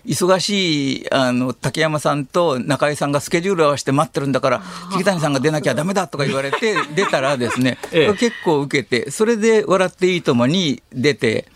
[0.04, 11.46] 忙しいあの竹山さんと中井さんがスケジュール合わせて待ってるんだから、桐谷さんが出なきゃダメだとか言われて、出たらですね、 ええ結構受けて、それで笑っていいともに出て、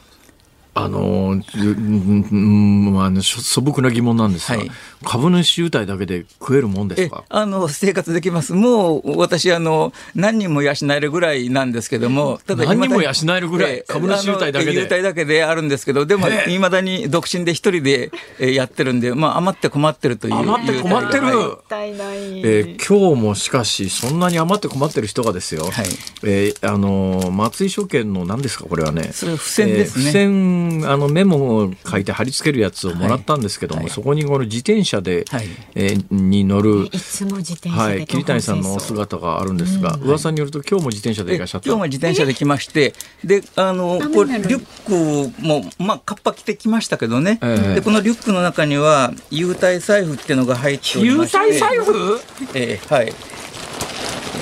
[0.79, 4.71] あのーうんうんうんあのしょ素朴な疑問なんですが、はい。
[5.05, 14.75] 株主優待だけで食えるもんですえかあの生活できます、もう私あの、何人も養えるぐらいなんですけども、た何人も養えるぐらいえ株主優待だけで？
[14.75, 16.53] 優待だけであるんですけど、でもええ。
[16.53, 20.35] いまだに独身で一人でえやってるんで、まあ、余って困ってるという。
[20.35, 22.41] 余って困ってる、はい。
[22.41, 25.87] えー今日もしかしそんなに余って困ってる人がですよ、はい。
[26.23, 28.67] えーあのー松井証券の何ですか？
[28.67, 29.11] これはね。
[29.13, 30.11] それは付箋ですね。
[30.15, 41.67] えーあのメモを書いて貼り付けるやつをもらったんですけども、はいそこにこの自転車で、はいえーに乗るいつも自転車ではい、桐谷さんのお姿があるんですが、噂によると今日も自転車でいらっしゃった。
[41.69, 47.39] 今日も自転車で来まして、で、あの、これ、リュックも、まあ、カッパ着てきましたけどね。
[47.43, 51.39] ええで、このリュックの中には、優待財布っていうのが入っており優まして。
[51.39, 52.21] 待財布？
[52.55, 53.13] ええはい。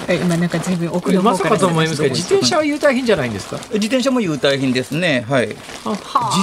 [0.08, 3.56] え今なんか随分奥のまさ方からかと思いますけど自転車は優待品じゃないんですか？
[3.56, 5.24] 自転車も優待品ですね。
[5.28, 5.48] はい。
[5.48, 5.56] 自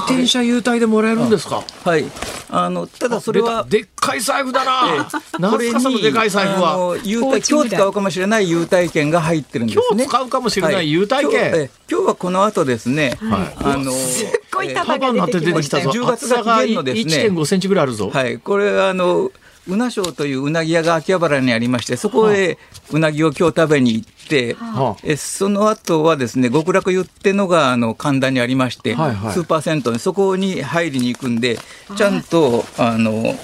[0.06, 1.64] 転車優待でもらえるんですか？
[1.84, 2.06] はい。
[2.50, 5.10] あの、ただそれは、でっかい財布だな。
[5.40, 9.84] 何これかそのでかい財布あはの優待今日使うかもしれない優待券が入ってるんですね。
[9.90, 11.42] 今日使うかもしれない優待券？
[11.42, 13.56] はい今日え今日はこの後ですね、はい。
[13.64, 15.92] あの、すっごいえ束束になって出てきたぞ。
[15.92, 17.16] 10月が厚さが期限のですね。
[17.30, 19.32] 1.5センチぐらいあるぞ、はい、これあの
[19.68, 22.58] うな賞といううなぎ屋が秋葉原にありましてそこへ
[22.92, 25.02] うなぎを今日食べに行って、はあ。
[25.04, 29.34] えその後はですね極楽湯ってのがあの神田にありまして、はいはい。
[29.34, 31.58] スーパー銭湯にそこに入りに行くんで
[31.96, 33.36] ちゃんとあの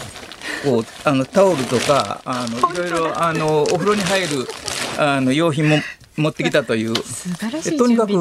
[0.64, 4.28] こうあのタオルとかあのいろいろあのお風呂に入る
[4.98, 5.78] あの用品も
[6.18, 6.96] 持ってきたという。
[6.96, 8.12] 素晴らしいえとにかく。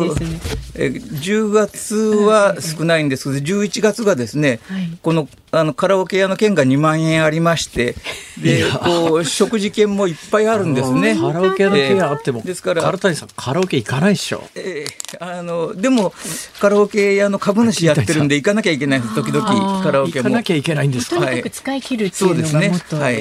[0.75, 4.99] え10月は少ないんですけど、11月がですね、はい。
[5.03, 7.95] このあのカラオケ屋の券が2万円ありまして、
[8.43, 11.15] でこう食事券もいっぱいあるんですね。
[11.17, 14.97] カラオケのケアあっても、えーですから唐谷さんカラオケ行かないっしょえー
[15.39, 16.13] あのでも、
[16.61, 20.43] カラオケ屋の株主やってるんで、行かなきゃいけないんです、時々カラオケも行かな。
[20.43, 22.97] きゃいけないんですかとにかく使い切るっていうのそうですねがモット。
[22.97, 23.17] ーはい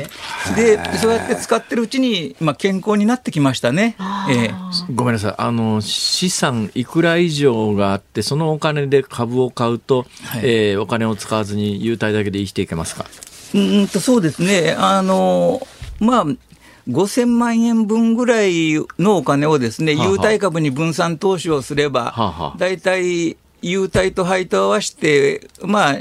[0.56, 0.78] で。。
[0.78, 3.96] で、そうやって使ってるうちに、まあ、健康になってきましたね。
[4.30, 4.56] えー
[4.94, 13.06] ごめんなさいあの資産いくら以上があってそのお金で株を買うと、はいえーお金を使わずに優待だけで生きていけますか？
[13.54, 15.66] うーんとそうですね、あの
[16.00, 16.26] まあ、
[16.90, 25.96] 5000万円分ぐらいのお金をですね、優待株に分散投資をすれば、大体、優待と配当合わせて、まあ、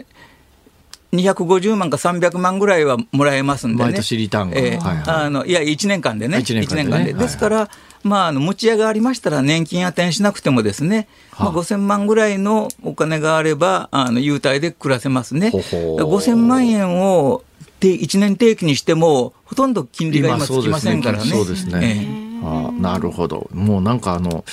[1.12, 3.90] 250万か300万ぐらいはもらえますんでね。
[3.90, 4.56] 毎年リターンが。
[4.58, 5.02] えいはい。
[5.06, 6.40] あのいや、1年間でね。
[6.40, 7.10] 一年間でね。
[7.10, 7.22] 一はい。
[7.22, 7.70] ですから、
[8.04, 15.50] まあ、あの持ち家がありましたら年金当てにしなくてもですね、はあまあ、5000万ぐらいのお金があれば、あの優待で暮らせますね。
[15.50, 17.42] ほほう5000万円を
[17.80, 21.30] 1年定期にしても、ほとんど金利が今つきませんからね。
[21.30, 23.48] そうですねあなるほど。
[23.54, 24.44] もうなんかあの、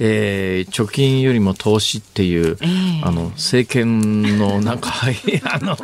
[0.00, 2.66] えー貯金よりも投資っていう、え
[3.04, 5.76] あの、政権のなんか、は いあの、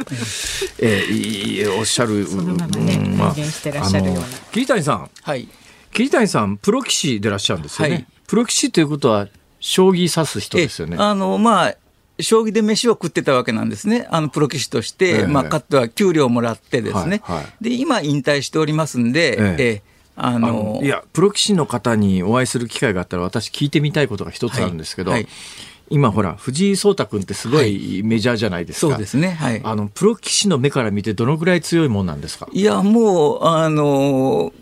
[0.80, 5.46] えーいいおっしゃる、ねうんまあ体現してらっしゃるようなあの桐谷さん、はい。
[5.94, 7.94] 桐谷さん、プロ棋士でいらっしゃるんですよね。
[7.94, 9.28] はいプロ棋士ということは、
[9.60, 11.02] 将棋指す人ですよねえ。
[11.02, 11.74] あの、まあ、
[12.20, 14.08] 将棋で飯を食ってたわけなんですね。
[14.10, 17.20] あの、プロ棋士として、ええまあ、かつては給料をもらってですね。
[17.22, 25.30] はいはいで、今引退しておりますんで、ええええああののいやプロ棋士の方にお会いする機会があったら私聞いてみたいことが一つあるんですけど、はいはい
[25.90, 29.32] 今ほら藤井聡太君ってすごいメジャーじゃないですか、そうですね。
[29.32, 29.60] はい。
[29.62, 32.48] あのプロ棋士の目から見てどのぐらい強いもんなんですか？
[32.52, 34.54] いや、もう、あの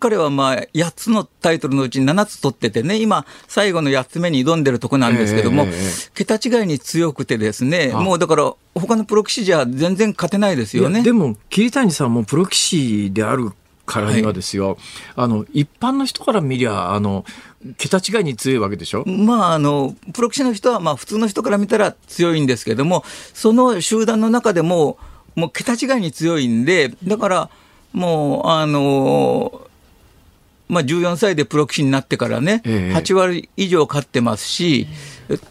[0.00, 5.76] 彼はまあ8つのタイトルのうち7つ取っててね、今、最後の8つ目に挑んでるとこなんですけども、ええええ
[6.14, 11.02] 桁違いに強くてですね、あもうだから、他のプロ棋士じゃ全然勝てないですよね。
[11.02, 13.52] でも桐谷さんもプロ棋士である
[13.86, 14.76] からにはですよ、
[15.14, 17.24] あの一般の人から見りゃあの
[17.78, 24.98] 桁違いに強いわけでしょ、まあ、あのプロ棋士の人はまあ普通の人から見たら強いんですけども、その集団の中でも、
[25.36, 27.50] もう桁違いに強いんで、だから
[27.92, 29.65] もう、あの
[30.68, 32.96] まあ、14歳でプロ棋士になってからね、ええ。
[32.96, 34.86] 8割以上勝ってますし、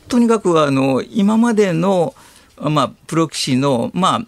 [0.07, 2.13] とにかくあの今までの、
[2.59, 4.21] まあ、プロ棋士の、まあ、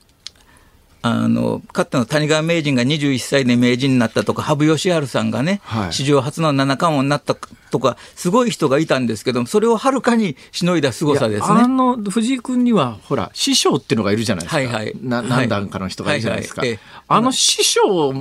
[1.04, 5.94] あのかつての谷川名人が21歳で名人になったとか、羽生善治さんがね、はい。
[5.94, 7.36] 史上初の七冠王になった
[7.70, 11.74] とか、すごい人がいたんですけども、それをはるかにしのいだ凄さですいやあね。
[11.74, 14.94] の藤井君にはほら師匠っていうのがいるじゃないですか、はいはい。
[15.02, 16.64] 何段かの人がいるじゃないですか、
[17.08, 18.14] あの師匠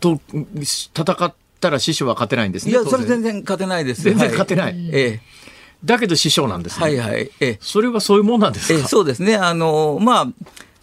[0.00, 0.20] と
[0.62, 4.02] 戦ったら師匠は勝てないんですねいや、それ全然勝てないです。
[4.02, 5.20] 全然勝てないえ
[5.84, 7.30] だけど師匠なんですえね、はいはい。
[7.40, 9.36] ええそれはそういうもんなんですか、ええそうですね。
[9.36, 10.26] あの、まあ、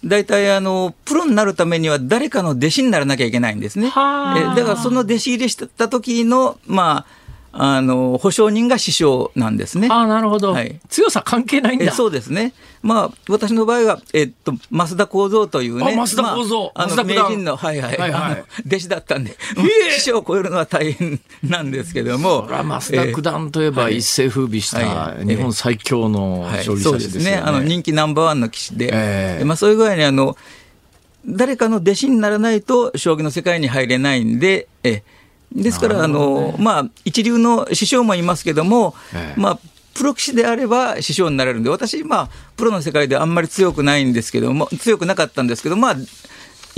[0.03, 3.89] 大体あの、プロになるためには誰かの弟子にならなきゃいけないんですね。
[3.89, 7.18] はあえだからその弟子入りした時の、まあ、
[7.52, 9.88] あの、保証人が師匠なんですね。
[9.89, 12.54] ああなるほど、はい強さ関係ないんだえそうですね。
[12.82, 15.93] まあ、私の場合は、えっと、増田幸三というね。
[15.93, 19.36] あ増田幸三まあ、あの、名人の、はいはい、はいはい弟子だったんで、
[19.88, 22.43] え師匠を超えるのは大変なんですけども。
[22.43, 27.32] これは増田九段といえば一世風靡しはいた日本最強のはい将棋そうですすよね。
[27.32, 27.38] ね。
[27.38, 28.89] あの、人気ナンバーワンの棋士で。
[28.93, 30.38] ええまあ、そういう具合に、あの、
[31.26, 35.04] 誰かの弟子にならないと、将棋の世界に入れないんで、え
[35.52, 39.39] ですから、あの、まあ、一流の師匠もいますけども、ええ。
[39.39, 39.60] まあ、
[39.95, 45.95] プロ棋士であれば師匠になれるんで、私、まあ、プロの世界であんまり強くないんですけども、強くなかったんですけど、まあ、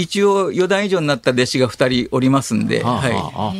[0.02, 3.14] 一応、四段以上になった弟子が二人おりますんで、はい。
[3.14, 3.54] あ。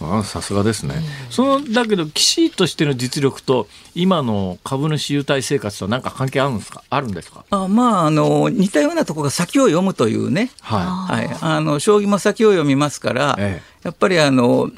[0.00, 0.94] ああさすがですね。
[1.28, 3.66] そのだけど棋士としての実力と
[3.96, 6.84] 今の株主優待生活と何か関係あるんですか？
[6.88, 7.44] あるんですか？
[7.50, 13.60] あまあ、あの、似たようなところが先を読むというね、ははい、あの将棋も先を読みますから、え。
[13.82, 14.70] やっぱりあの、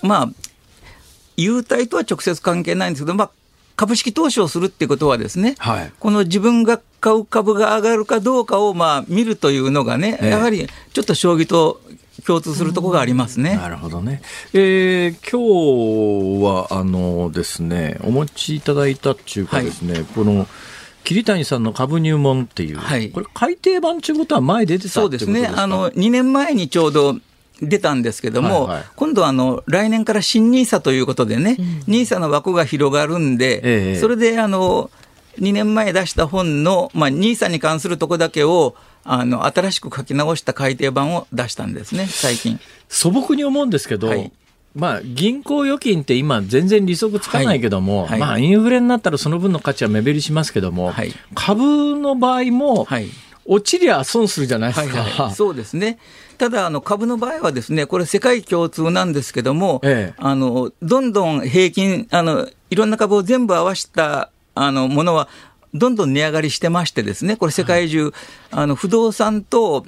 [0.00, 0.28] まあ、
[1.36, 3.30] 優待とは直接関係ないんですけど、まあ、
[3.76, 11.80] 株式投資をするってことはですね、はいこの自分が買う株が上がるかどうかをまあ見るというのがね、ええやはりちょっと将棋と
[12.26, 13.42] 共通するところがありますい。
[13.42, 13.56] ね。
[13.56, 14.22] なるほどね。
[14.52, 20.46] えー今日はあのですねお持ちいただいたっていうかですね、この
[21.02, 25.48] 桐谷さんの株入門っていう、はいこれ改訂版ということは前出てたそうってことですか？
[25.50, 25.62] ですね。
[25.62, 27.16] あの、2年前にちょうど
[27.68, 28.84] 出たんですけども、はいはい。
[28.96, 31.56] 今度はあの、来年から新ニーサということでね、
[31.86, 32.14] ニーサ。
[32.18, 34.90] の枠が広がるんで、ええそれであの、
[35.38, 42.60] 2年前出した本の、まあ、ニーサに関するとこだけを、あの、新しく書き直した改訂版を出したんですね、最近。
[42.88, 44.32] 素朴に思うんですけど、はい。
[44.74, 48.10] まあ、銀行預金って今全然利息つかないけども、はい。
[48.10, 48.20] はい。
[48.20, 51.12] まあ、インフレになったらその分の価値は目減りしますけども、はい。
[51.34, 53.08] 株の場合も、はい。
[53.46, 55.02] 落ちりゃ損するじゃないですか。
[55.02, 55.98] はいはい、 そうですね。
[56.38, 65.28] ただ、あの株の場合はですね、これ世界共通なんですけども、ええあの、どんどん平均、あの、いろんな株を全部合わせた、あの、ものは、
[65.74, 68.12] どんどん値上がりしてましてですね、これ世界中、
[68.50, 69.84] あの、不動産と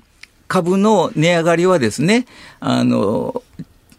[0.48, 2.26] 株の値上がりはですね、
[2.60, 3.42] あの、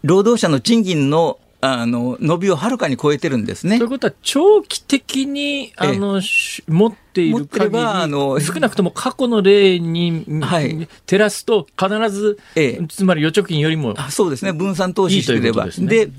[0.02, 3.78] 労働者の賃金の、あの、伸びをはるかに超えてるんですね。
[3.78, 3.88] という。
[3.88, 10.88] ことは長期的にあの、し持っている限りばあの少なくとも過去の例に、はい。
[11.06, 12.86] 照らすと必ず、ええ。
[12.88, 15.64] つまり預貯金よりもあそうですね、分散投資してれば。
[15.64, 15.88] いいですね。
[15.88, 16.10] で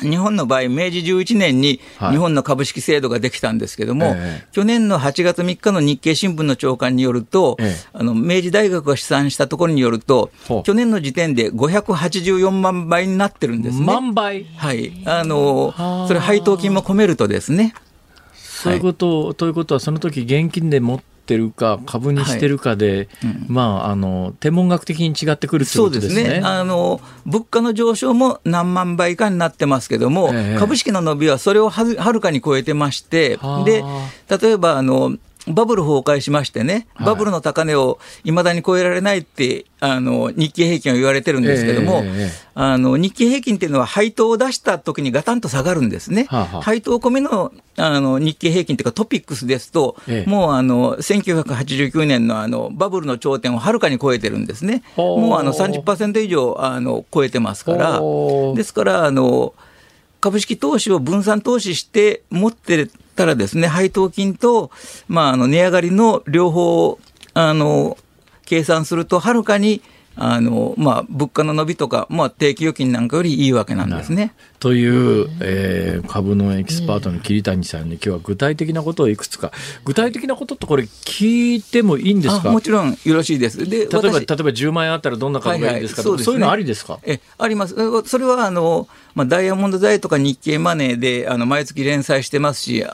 [0.00, 2.12] 日本の場合、明治11年にはい。
[2.12, 4.48] 日本の株式制度ができたんですけども、ええ。
[4.52, 7.88] 去年の8月3日の日経新聞の長官によると、ええ。
[7.92, 10.30] あの明治大学が試算したところによると
[10.64, 13.86] 去年の時点で584万倍になってるんですね。
[13.86, 14.44] 万倍？
[14.56, 17.74] はい、あのはあそれ配当金も込めるとですね、
[18.34, 23.08] そういうことを、ということはその時現金で持っってるか株にしてるかで、
[23.48, 26.40] まああの天文学的に違ってくるってそうでことですすね。
[26.40, 30.58] ねあの物価の上昇も何万倍かになってますけども、ええ。
[30.58, 33.84] 株式の伸びはそれをはるかに超えてましてはあ、で
[34.40, 35.16] 例えばあの
[35.48, 37.06] バブル崩壊しましてね、はい。
[37.06, 42.02] バブルの高値をいまだに超えられないってあの日経平均は言われてるんですけども、
[42.54, 46.26] あの日経平均っていうのは配当を出した時にガタンと下がるんですね。
[46.28, 46.62] はあはあ。
[46.62, 50.30] 配当込みのあの日経平均っていうかトピックスですと、ええ。
[50.30, 54.82] もうあの1989年のあのバブルの頂点をはるかに超えてるんですね。
[54.96, 58.00] もうあの30%以上あの超えてますから。
[58.54, 59.54] ですからあの
[60.20, 62.88] 株式投資を分散投資して持って
[63.18, 64.70] たらですね、配当金と、
[65.08, 66.98] まあ、あの値上がりの両方
[67.34, 67.98] あの
[68.46, 69.82] 計算すると、はるかに
[70.20, 74.32] あの、まあ、物価の伸びとか、まあ、定期預金なんかよりいいわけなんですね。
[74.58, 79.52] という、えー株のエキスパートの桐谷さんに今日は具体的なことをいくつか
[79.84, 83.58] 具体的なことってこれ聞いてもいいんですあかもちろんよろしいです。
[83.68, 86.98] で例えば例えば私10万円あったらどんな株がいいですかはいはいそういうのありですか？
[87.04, 87.74] えあります。
[87.78, 92.84] えそれはあの、まあ、ダイヤモンド財とか日経マネーであの毎月連載してますし、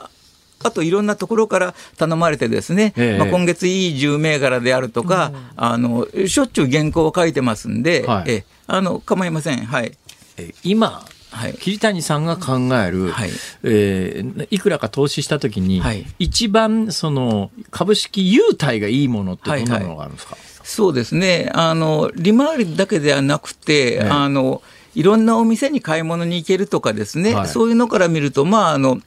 [0.65, 3.17] ああといろんなところから頼まれてですね、ええ。
[3.17, 8.31] まあ、今月いい10銘柄であるとか、あのしょっちゅう原稿を書いてますんで、はい。
[8.31, 9.65] えあの構いません。
[9.65, 9.91] はい。
[10.37, 11.53] え今はい。
[11.53, 13.29] 桐谷さんが考える、はい。
[13.63, 16.05] えーいくらか投資したときに、はい。
[16.17, 21.51] 一番その株式優待がいいものってどんなものがあるんですか、そうですね。
[21.53, 24.09] あの、利回りだけではなくて、ええ。
[24.09, 24.61] あの、
[24.95, 27.47] いろんなお店に買い物に行けるとかですね、はい。
[27.47, 29.01] そういうのから見ると、まあ、あの、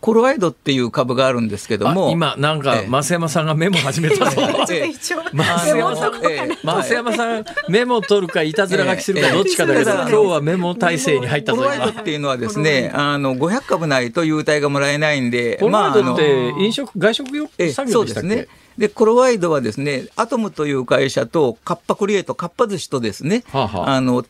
[0.00, 2.88] コロワイドっていう株があるんですけどあも、今なんかええ。
[2.88, 4.40] 増山さんがメモ始めたぞ。
[4.40, 9.34] 増山さん、ええ増山さんメモ取るかいたずら書きするかええ。
[9.34, 9.96] どっちかだけど、ええ。
[9.96, 12.00] 今日はメモ体制に入ったぞコロワイド今。
[12.00, 18.48] っていうのはですね、あの、500株ないと優待がもらえないんで、コロワイドって飲食外食用ええ産業でしたっけ、そうですね。
[18.78, 24.00] で、コロワイドはですね、アトムという会社とカッパクリエイト、カッパ寿司とですね、はあはあ。
[24.00, 24.24] の、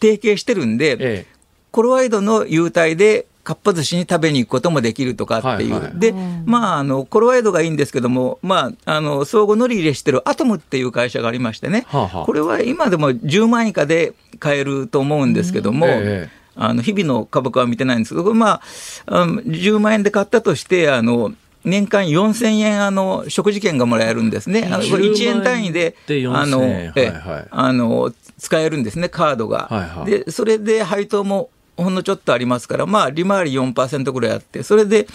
[0.00, 1.26] 提携してるんで、え
[1.70, 5.72] コロワイドの優待で、かっぱ寿司に食べに行くこともできるとかっていう。
[5.74, 5.92] はいはい。
[5.98, 6.14] で、
[6.46, 12.24] まあ、あの、コロワイドがいいんですけども、まあ、あの、相互乗り入れしてるアトムっていう会社がありましてね、はあはあ。
[12.24, 18.62] これは今でも10万以下で買えると思うんですけども、ええあの、日々の株価は見てないんですけど、まあ、
[19.06, 21.32] あの10万円で買ったとして、あの、
[21.64, 24.68] 年間4000円、あの、食事券がもらえるんですね。
[24.70, 27.46] あのこれ1円単位で、10万あの、円で4000円ええはいはい。
[27.50, 29.68] あの、使えるんですね、カードが。
[29.70, 30.10] はいはい。
[30.10, 35.06] で、それで配当もほんのちょっとありますから、まあ、利回り4%ぐらいあって、それで、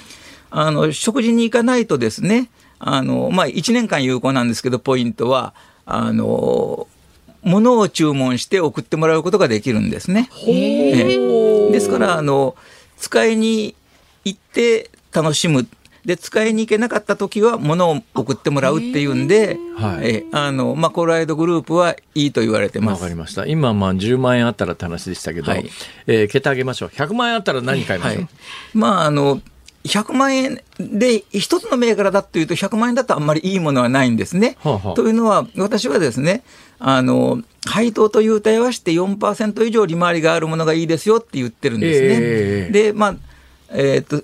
[0.49, 2.49] あの、食事に行かないとですね、
[2.80, 5.53] あの、まあ、1年間有効なんですけど、ポイントは、
[5.86, 6.88] あの、
[7.43, 10.30] 物を注文して送ってもらうことができるんですね。
[10.47, 12.55] ええですから、あの、
[12.97, 13.76] 使いに
[14.26, 15.68] 行って楽しむ。
[16.08, 23.01] で、使いに行けなかった時は物を送ってもらうっていうんで、はいえあの、まあ、コロライドグループはいいと言われてます。
[23.01, 23.45] わかりました。
[23.45, 25.70] 今、まあ、10万円あったらって話でしたけど、はい
[26.08, 26.89] えー桁上げましょう。
[26.89, 28.30] 100万円あったら何買いましょう、はい、
[28.74, 29.41] まああの
[29.84, 34.55] 100万円で一つの銘柄だっていうと100万円だとあんまりいいものはないんですね。
[34.62, 36.43] はあはあというのは私はですね
[36.80, 42.08] あの配当と優待はして4%以上利回りがあるものがいいですよって言ってるんですね。
[42.10, 43.16] ええでまあ
[43.72, 44.24] えーっと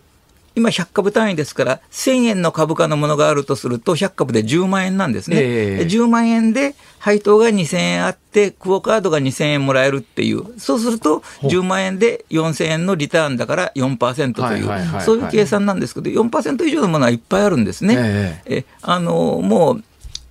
[0.56, 5.38] 今100株単位ですから1000円の株価のものがあるとすると100株で10万円なんですね。
[5.38, 10.60] ええで10万円で配当が2000円あってクオ・カードが2000円もらえるっていう。
[10.60, 17.95] そうすると10万円で4000円のリターンだから4%とはいうそういう計算なんですけど4%以上のものはいっぱいあるんですね。
[17.97, 18.41] え。
[18.45, 19.84] えあのもう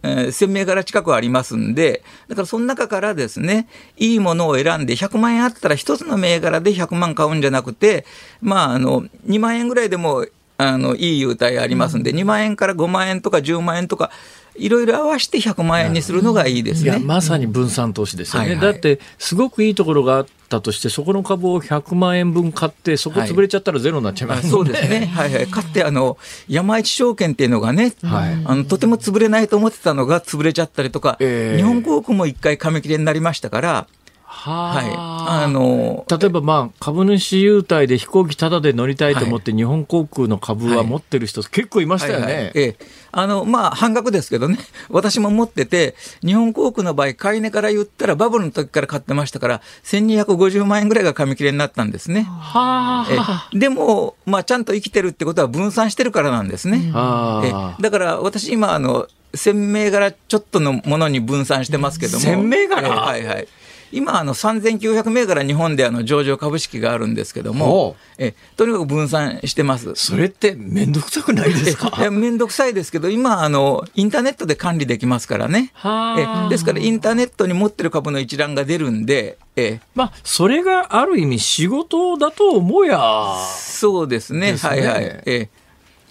[0.03, 8.05] えー1000銘柄近くありますんで、だからその中からですね、いいものを選んで、100万円あったら1つの銘柄で100万買うんじゃなくて、
[8.40, 10.26] まあ、あの、2万円ぐらいでも、
[10.59, 14.11] あの、いい優待ありますんで、2万円から5万円とか10万円とか、
[14.57, 17.05] いろいろ合わせて100万円にするのがいいですいや、ね。
[17.05, 18.50] まさに分散投資ですよね。
[18.50, 24.72] はいはいだって、すごくいいところがあったとして、そこの株を100万円分買って、そこ潰れちゃったらゼロになっちゃいますもんね。
[24.72, 25.07] そうですね。
[25.07, 25.46] はいはい。
[25.46, 33.86] かつてあの、山一証券っていうのがね、はいあの、とても潰れないと思ってたのが潰れちゃったりとか、ええ日本航空も一回紙切れになりましたから、
[34.32, 34.86] ははい。
[34.96, 42.52] ああの、例えばまあ株主優待で飛行機タダで乗りたいと思って日本航空の株は持ってる人結構いましたよはいはいね。
[42.54, 44.58] ええあの、まあ、半額ですけどね、
[44.88, 52.26] 私も持ってて、日本航空の場合、買い値から言ったら、バブルの時から買ってましたから、1250万円ぐらいが紙切れになったんですね。
[52.26, 53.48] はえあ。
[53.54, 56.90] えでも、まあ、ちゃんと生きてるってことは分散してるからなんですね。
[56.94, 62.24] あえだから、私今、あの、1000銘柄ちょっとのものに分散してますけども。
[62.24, 62.88] 1000銘柄？
[62.88, 63.48] ええはいはい。
[63.93, 69.95] 今、あの3900銘柄日本であの上場株式があるんですけどほも、えとにかく分散してます。
[69.95, 71.93] それって面倒くさくないですか？
[72.03, 75.70] え面倒くさいですけど、今あの、インターネットで管理できますからね。
[75.74, 83.34] はあえですから、インターネットに持ってる株の一覧が出るんで、えまあ、それがある意味仕事だと思うや。
[83.47, 85.22] そうですね、ねはいはい。
[85.26, 85.49] え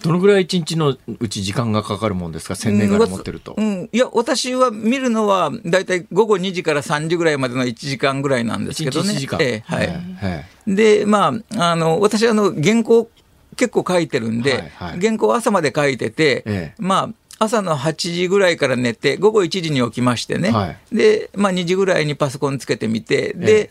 [0.02, 3.54] どのぐらい一日のうち時間がかかるもんですか、千年から持ってると。
[3.56, 9.12] うん、いや、私は見るのは、だいたい午後2時から3時ぐらいまでの1時間ぐらいなんですけどね。
[9.12, 9.38] 1時間。
[9.40, 9.86] ええはい。
[9.88, 13.10] はいで、まあ、あの、私、あの、原稿
[13.56, 23.70] 結構書いてるんで、はいはい原稿朝まで書いてて、ええまあ、朝の8時ぐらいから寝て、午後1時に起きましてね、はいで、まあ、2時ぐらいにパソコンつけてみて、で、え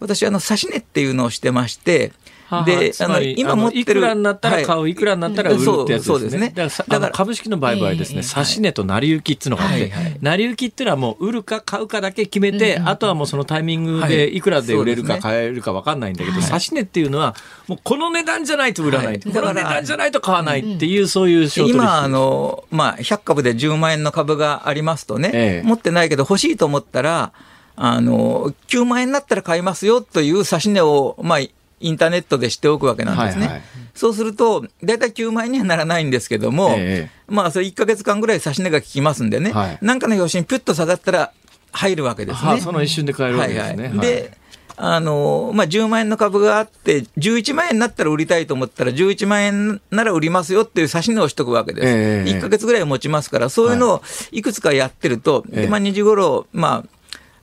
[0.00, 2.12] 私、あの、指し値っていうのをしてまして、
[2.48, 3.80] はあで、つまり今持ってる。
[3.82, 4.92] いくらになったら買う、はい。
[4.92, 6.50] い、くらになったら売るってやつですね。
[6.54, 9.92] だから株式の売買ですね、指し値と成り行きっていうのがあって、
[10.22, 14.38] 成り行きっていうのはもう売るか買うかだけ決めて、あとはもうそのタイミングはでい。
[14.38, 17.36] いくらで売れるか買えるか分かんないんだけど、指し値っていうのは、
[17.66, 19.20] もうこの値段じゃないと売らない、はい。
[19.20, 25.66] この値段じゃないと買わないっていう、そういう今、あの、まあ、100株で10万円の株がありますとね、ええ。
[25.66, 27.32] 持ってないけど欲しいと思ったら、
[27.76, 31.38] あの、9万円になったら買いますよという指し値を、まあ、
[31.80, 33.46] インターネットでしておくわけなんですね。
[33.46, 33.62] はいはい。
[33.94, 39.78] そうすると、だいたい9万円にはならないんですけども、ええまあ、それ1ヶ月間ぐらい指し値が効きますんでね、はい。
[39.82, 41.32] なんかの拍子にピュッと下がったら
[41.72, 42.48] 入るわけですね。
[42.48, 43.88] はあその一瞬で買えるわけですね。
[43.88, 44.38] はいはい、で、
[44.80, 51.88] あのまあ、10万円の株があって、11万円になったら売りたいと思ったら、11万円なら売りますよっていう指し値をしとくわけです。
[51.88, 54.40] ええ1ヶ月ぐらい持ちますから、そういうのをい。
[54.40, 55.62] くつかやってると、ええ。
[55.62, 56.97] でまあ、2時頃、まあ、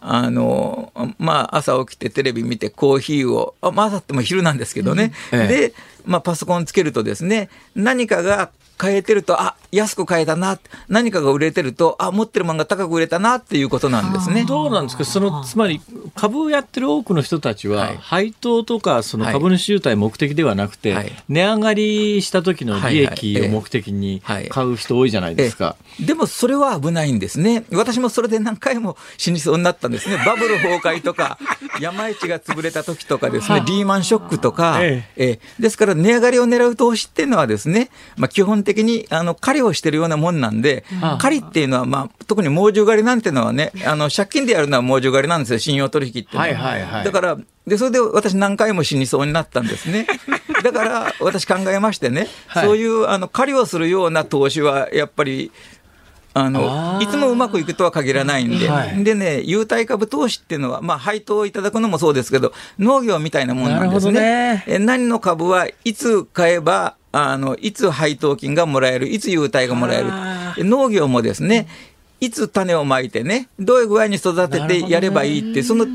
[0.08, 5.48] あのまあ、朝起きてテレビ見てコーヒーを、あまあ、朝っても昼なんですけどね、ええ。
[5.48, 5.74] で、
[6.06, 10.58] まあ、パソコンつけるとですね、何かが買えてると、あ安く買えたな、
[10.88, 14.46] 何かが売れてると、あ持ってるものが高く売れたなっていうことなんですね。
[14.46, 15.82] どうなんですか、そのつまり
[16.16, 17.98] 株をやってる多くの人たちは、はい。
[18.00, 21.12] 配当とかその株主優待目的ではなくて、はい。
[21.30, 24.50] 値上がりした時の利益を目的にはい。
[24.50, 25.76] 買う人多いじゃないですか。
[26.00, 27.66] でもそれは危ないんですね。
[27.72, 30.18] 私もそれで何回も死にそうになったんですね。
[30.26, 31.38] バブル崩壊とか、
[31.80, 35.40] 山市が潰れた時とかですね、リーマンショックとか、ええ。
[35.60, 40.86] ーですから値上がりを狙う投資っていうのはですね、まあ、基本的にあの狩りをしてるようなもんなんで、
[41.20, 46.46] 狩りっていうのは、まあ、特に猛獣狩りなんていうのはね、あの借金でやるのは猛獣狩りなんですよ、信用取引っていうのは。
[46.46, 47.04] はいはいはい。
[47.04, 47.38] だから、
[47.68, 50.08] で、それで私何回も死にそうになったんですね。
[50.64, 52.66] だから、私考えましてね、はい。
[52.66, 55.52] そういうあの狩りをするような投資は、やっぱり、
[56.38, 59.04] あのいつもうまくいくとは限らないんで、はい。
[59.06, 64.20] でね、優待株投資っていうのは、まあ、配当をいただくのもそうですけど、農業みたいなもんなんですね。
[64.20, 64.64] ね。
[64.68, 70.66] え何の株はいつ買えば、あのいつ配当金がもらえる、いつ優待がもらえる。
[70.66, 71.68] 農業もですね、
[72.20, 75.86] いつ種をまいてね、どういう具合に育ててやればいいって、その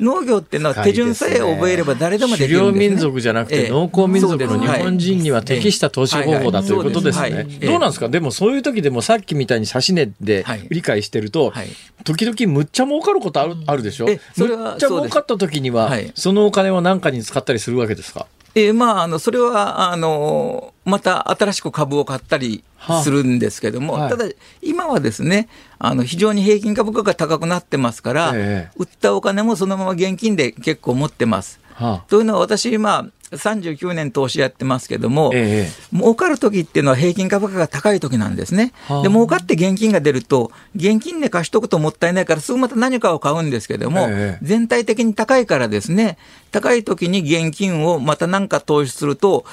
[0.00, 2.72] 農業っていうのは手順さえ覚えれば誰でもできるんです、ね。
[2.72, 3.68] 狩猟民族じゃなくて、ええ。
[3.70, 7.44] 農耕民族の日本人には適した投資方法だということですね。
[7.62, 8.08] どうなんですか？
[8.08, 10.66] でもそういう時でもさっきみたいに指し値ではい。
[10.70, 11.68] 理解してるとはい、
[12.04, 14.08] 時々むっちゃ儲かることあるあるでしょ？
[14.08, 18.26] えそれはむっちゃ儲かった時にははい、そのお金を何かに使ったりするわけですか？
[18.58, 22.64] えーまあ、あのそれはあのまた新しく株を買ったり
[23.02, 25.48] するんですけども、はあはいただ、今はですね
[25.78, 31.60] あの非常に平均株価が高くなってますから、ええ売ったお金もそのまま現金で結構持ってます。
[31.78, 32.04] はあ。
[32.08, 38.72] というのは私、今、39年投資やってますけども、ええ儲かる時っていうのは平均株価が高い時なんですね。
[38.86, 39.02] はあ。
[39.02, 46.16] で、儲かって現金が出ると、現金で貸しとくともったいないから、すぐまた何かを買うんですけども、ええ全体的に高いからですね、
[46.50, 49.44] 高い時に現金をまた何か投資すると、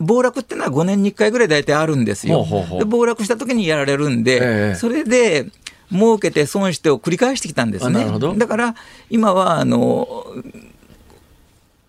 [0.00, 2.42] 暴落っていうのは5年に1回ぐらい大体あるんですよ。
[2.42, 5.46] ほうほうで暴落した時にやられるんで、ええそれで、
[5.92, 8.06] 儲けて損してを繰り返してきたんですね。
[8.36, 8.74] だから、
[9.10, 10.26] 今は、あの、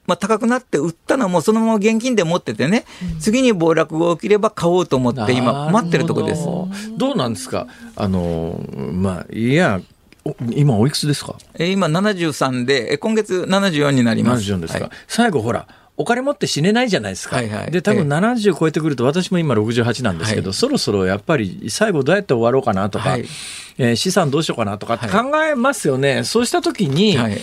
[0.07, 2.85] まあ、高くなって売ったのもそのまま現金で持っててね、
[3.19, 6.45] 次に暴落が起きれば買おうと思って今待ってるところです。
[6.45, 7.67] どどうなんですか？
[7.95, 8.59] あの
[8.93, 9.81] まあいや
[10.23, 11.35] お今おいくつですか？
[11.55, 14.43] えー今73で、え今月74になります。
[14.43, 14.89] 74ですか、はい。
[15.07, 17.71] 最後ほらお金持って死ねないじゃないですか、はいはい。
[17.71, 18.09] で多分ええ。
[18.09, 20.53] 70超えてくると私も今68なんですけど、はい。
[20.53, 23.25] そろそろやっぱり最後どうやって終わろうかなとか、はい。
[23.77, 27.37] えー資産どうしようかなとかって考えますよね、そうした時に、はい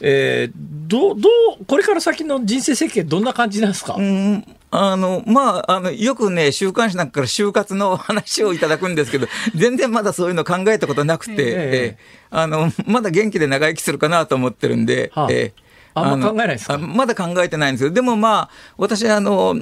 [0.00, 0.52] えー
[0.88, 1.28] どうど
[1.60, 15.60] うこれから先の人生設計どんな感じなんですか、うんあのまあ、あのよくね、週刊誌なんかから就活の話をいただくんですけど、 全然まだそういうの考えたことなくて、ええーあのまだ元気で長生きするかなと思ってるんで、はあえー
[15.94, 16.74] あんまの考えないですか？
[16.74, 19.60] あまだ考えてないんですけど、でもまあ、私あの、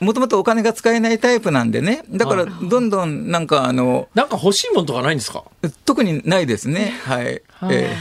[0.00, 5.42] もともとお金が使えないタイプなんでね、だからどんどんなんかあの、なんか欲しいものとかないんですか？
[5.84, 6.94] 特にないですね。
[7.04, 7.42] はい。
[7.52, 7.72] はあ。
[7.72, 7.96] え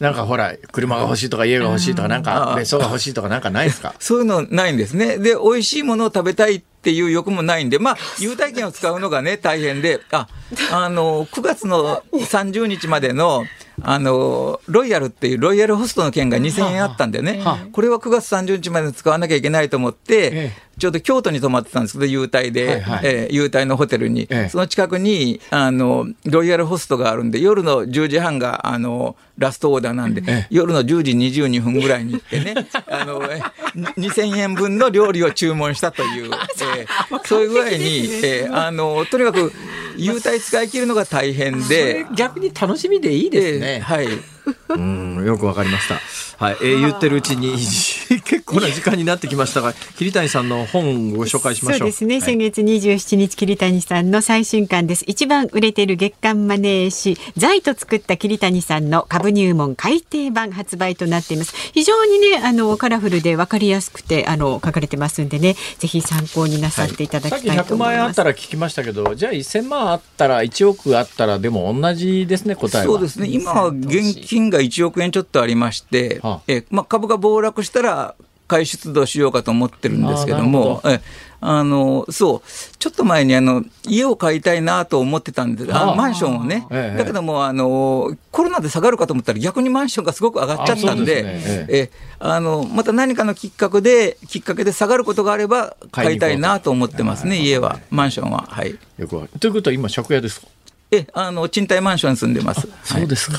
[0.00, 3.94] なんかほら車が欲しいとか家が欲しいとかなんか別荘が欲しいとかなんかないですか？
[4.00, 5.18] そういうのないんですね。
[5.18, 10.28] で、美味しいものを食べたいっていう欲もないんで、まあ、 優待券を使うのがね、大変で、あ、
[10.70, 13.44] あの、9月の30日までの、
[13.82, 23.00] あの、ロイヤルっていうロイヤルホストの券が2000円あったんでね、これは9月30日まで使わなきゃいけないと思って、えちょうど京都に泊まってたんですけど、優待で、はいはい。
[23.04, 24.48] えー優待のホテルに、ええ。
[24.48, 30.46] その近くに、あの、ロイヤルホストがあるんで、夜の10時半が、あの、ラストオーダーなんで、ええ。
[30.50, 32.54] 夜の10時22分ぐらいに行ってね、
[32.88, 33.40] あの、え
[33.74, 36.30] 2000円分の料理を注文したという、
[36.76, 37.76] えーそういう具合に、
[38.22, 39.52] えーあの、とにかく、
[39.96, 43.80] 優待使い切るのが大変で、逆に楽しみでいいですえーね。
[43.80, 44.08] はい。
[44.74, 46.00] うん、よくわかりました。
[46.44, 47.52] はい、えー言ってるうちに
[48.24, 51.78] 結構な時間になってきましたが、桐谷さんの本をご紹介しましょう。
[51.78, 52.22] そうですね、はい。
[52.22, 55.04] 先月27日桐谷さんの最新刊です。
[55.06, 61.54] 一番売れている月刊マネー誌財と作った桐谷さんの株入門改訂版発売となっています。
[61.72, 65.56] 非常にねあのカラフルでわかりやすくてあの書かれてますんでね。
[65.78, 72.86] ぜひ参考になさっていただききたいと100思います、万円あったら聞きましたけど、じゃあ1000万あったら1億あったらでも同じですね答えは。
[72.86, 78.14] そうですね、今は現金が1億円ちょっとありまして、はあえまあ、株が暴落したら、
[78.46, 81.00] 買い出動しようかと思ってるんですけども、あーなえ
[81.40, 91.66] あのそう、ちょっと前にあの家を買いたいなと思ってたんで、はああマンションをね、ええだけどもあの、コロナで下がるかと思ったら、逆にマンションがすごく上がっちゃったんで、ですね。
[91.68, 91.90] え
[92.20, 98.46] あのまた何かのきっかけで、きっかけで下がることがあれば、買いたいなと思ってますね、家は、マンションは。
[98.48, 98.78] はい。
[98.96, 100.46] よくということは今借家ですか？
[100.90, 102.66] えあの賃貸マンションに住んでます。
[102.82, 103.36] そうですか。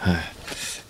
[0.00, 0.16] はい。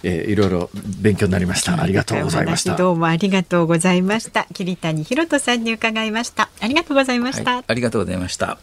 [0.03, 0.71] えーいろいろ
[1.01, 1.81] 勉強になりました。
[1.81, 2.77] ありがとうございました。
[2.77, 4.47] どうもありがとうございました。
[4.55, 6.49] 桐谷博人さんに伺いました。
[6.61, 7.65] ありがとうございました、はい。
[7.67, 8.59] ありがとうございました。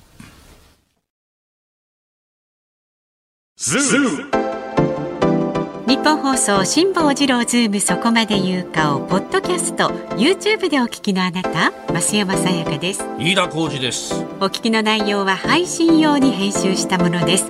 [5.87, 13.03] 日本放送辛坊治郎ズームそこまで言うかをポッドキャスト YouTube でお聞きのあなた増山さやかです。
[13.17, 14.13] 飯田浩司です。
[14.39, 17.49] お聞きの内容は配信用に編集したものです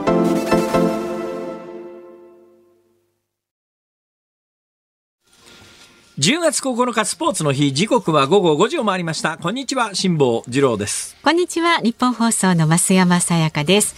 [6.21, 7.73] 10月9日スポーツの日。
[7.73, 9.39] 時刻は午後5時を回りました。
[9.39, 11.15] こんにちは辛坊治郎です。
[11.23, 13.95] こんにちは日本放送の増山さやかです。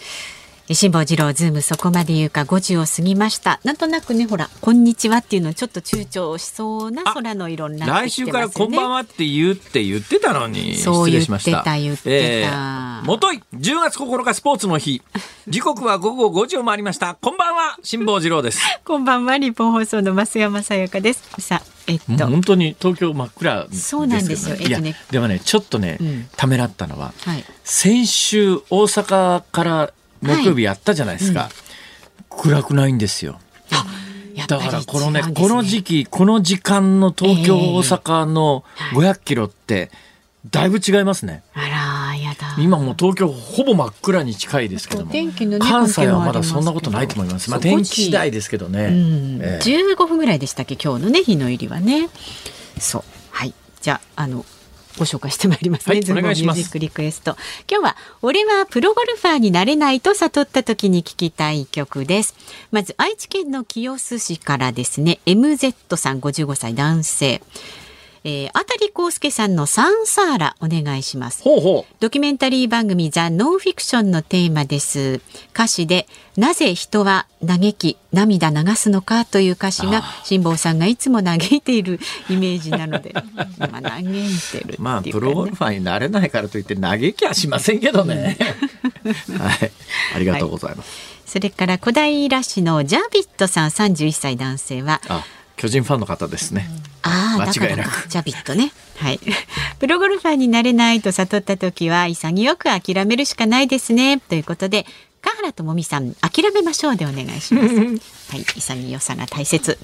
[0.72, 3.60] 辛坊治郎ズームそこまで言うか5時を過ぎました。
[3.66, 11.64] なんとなくねほらこんにちはっていうのちょっと躊躇しそうなあ空の色になって来週からこんばんはって言うって言ってたのにそう失礼しました。
[11.78, 12.10] 言ってた。
[12.10, 15.02] 言ってたもとい10月9日スポーツの日。
[15.50, 17.16] 時刻は午後5時を回りました。
[17.16, 18.62] こんばんは辛坊治郎です。
[18.86, 21.24] こんばんは日本放送の増山さやかです。
[21.40, 22.26] さあえっと。
[22.28, 24.56] 本当に東京真っ暗ですそうなんですよ。
[24.58, 24.90] えっとね。
[24.90, 26.30] いやでもねちょっとね、うん。
[26.38, 27.44] ためらったのははい。
[27.66, 29.94] 先週大阪から
[30.24, 31.50] 木曜日やったじゃないですか、
[32.30, 33.40] 暗くないんですよ。
[34.48, 38.64] だからこのね違うんですこの時期この時間の東京、ええ大阪の
[38.94, 39.92] 500キロって
[40.50, 41.44] だいぶ違いますね。
[41.54, 45.12] あらやだ今もう東京ほぼ真っ暗に近いですけども。
[45.12, 47.50] 天気のね関西はまだそんなことないと思います。
[47.52, 49.64] まあ天気次第ですけどね、うん、ええ。
[49.64, 50.76] 15分ぐらいでしたっけ？
[50.76, 52.10] 今日のね日の入りはね。
[52.80, 53.04] そう。
[53.30, 53.54] はい。
[53.82, 54.46] じゃああの
[54.98, 56.58] ご紹介してまいりますね、はいズームお願いします。
[56.58, 57.36] ミュージックリクエスト。
[57.70, 62.36] 今日は俺はプロゴルファーになれないと悟った時に聞きたい曲です。
[62.72, 67.42] まず愛知県の清須市からですね MZ さん55歳男性
[68.26, 71.44] えー、あたりこうすけさんのサンサーラお願いします。
[71.44, 71.96] ほうほう。
[72.00, 75.20] ドキュメンタリー番組ザ・ノンフィクションのテーマです。
[75.54, 76.08] 歌詞で、
[76.38, 82.00] なぜ人は嘆き、涙流すのかという歌詞が、辛坊さんがいつも嘆いている
[82.30, 84.76] イメージなので、まあ嘆いてるね。
[84.80, 88.38] まあプロゴルファーになれないからといって嘆きはしませんけどね。
[89.38, 89.72] はい。
[90.16, 90.90] ありがとうございます、
[91.26, 95.26] それから小平市のジャビットさん31歳男性は、あ
[95.58, 96.70] 巨人ファンの方ですね、
[97.04, 98.72] ああ、だから間違いなくジャビットね。
[98.98, 99.20] はい。
[99.80, 104.20] プロゴルファーになれないと悟った時は潔く諦めるしかないですね。
[104.20, 104.86] ということで、
[105.22, 107.76] 香原智美さん、諦めましょうでお願いします。
[108.32, 108.46] はい。
[108.56, 109.78] 潔さが大切。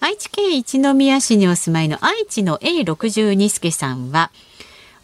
[0.00, 4.30] 愛知県一宮市にお住まいの愛知の A62 助さんは、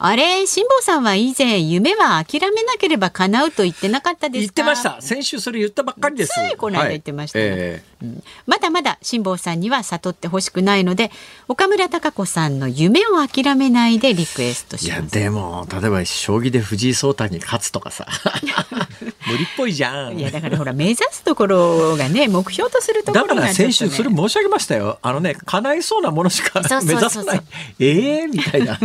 [0.00, 4.62] あれ、辛坊さんは以前、夢は諦めなければ叶うと言ってなかったですか？
[4.62, 5.02] 言ってました。
[5.02, 6.32] 先週それ言ったばっかりです。
[6.34, 11.10] ついこの間言ってましたねはいえうんまだまだ辛坊さんには悟ってほしくないので
[11.48, 15.14] 岡村孝子さんの夢を諦めないでリクエストえいや、します。
[15.14, 18.06] でも、例えば将棋で藤井聡太に勝つとかさ。
[19.26, 20.18] 無理っぽいじゃん。
[20.18, 24.98] いやだからほら目指すところがね目標とするとこだからろがちょっとね先週それ申し上げましたよ。
[25.02, 27.42] あのね、叶いそうなものしか目指さない。
[27.78, 28.74] ええみたいな。
[28.78, 28.82] はい。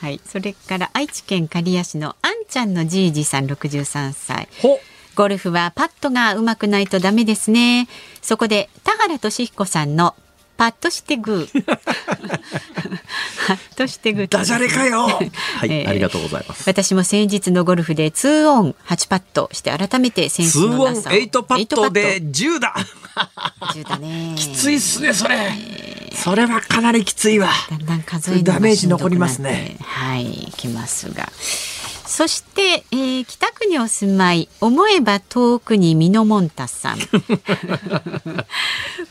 [0.00, 4.80] はいそれから愛知県刈谷市のあんちゃんのじいじさん63歳ほ
[5.16, 7.88] ゴルフはパットが上手くないとダメですね
[8.22, 10.14] そこで田原俊彦さんの
[10.56, 11.64] パッとしてグー
[13.46, 15.02] パッとしてグーダジャレかよ。
[15.02, 15.30] はい、
[15.64, 16.64] えーありがとうございます。
[16.66, 22.74] 私も先日のゴルフで2オン8パットして改めてセンス2オンのなさを8パットで8 10だ。
[23.14, 25.52] パット10だねきついっすね、それ。
[26.14, 27.50] それはかなりきついわ。
[27.70, 31.30] だんだん数えダメージ残りますねはいきますが
[32.16, 36.96] そして、えー北区にお住まい思えば遠くにミノモンタさん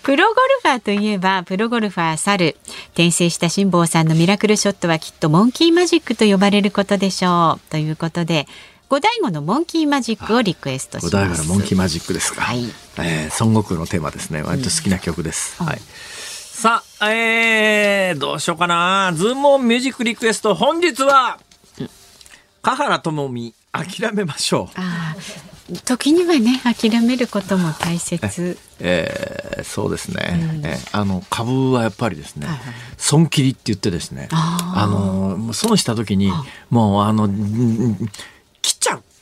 [0.01, 2.57] プロゴルファーといえばプロゴルファー猿
[2.93, 8.47] 転生した辛坊さんのミラクルショットはきっとモンキーマジックと呼ばれることでしょうということで
[8.89, 12.41] 五醍醐のモンキーマジックをリクエストしますモンキーマジックですか。
[12.41, 14.41] はいえー孫悟空のテーマですね。
[14.41, 15.61] 割と好きな曲です。
[15.61, 15.81] はい。
[16.55, 19.11] さあ、えー、どうしようかな。
[19.13, 21.37] ズームオンミュージックリクエスト、本日は、
[22.65, 24.79] 香原朋美、諦めましょう。
[24.79, 25.45] あー
[25.83, 28.57] 時にはね諦めることも大切。
[28.79, 32.47] えーそうですね、えーあの株はやっぱりですね、
[32.97, 36.31] 損切りって言ってですねあの損した時に
[36.69, 38.09] もうあのん切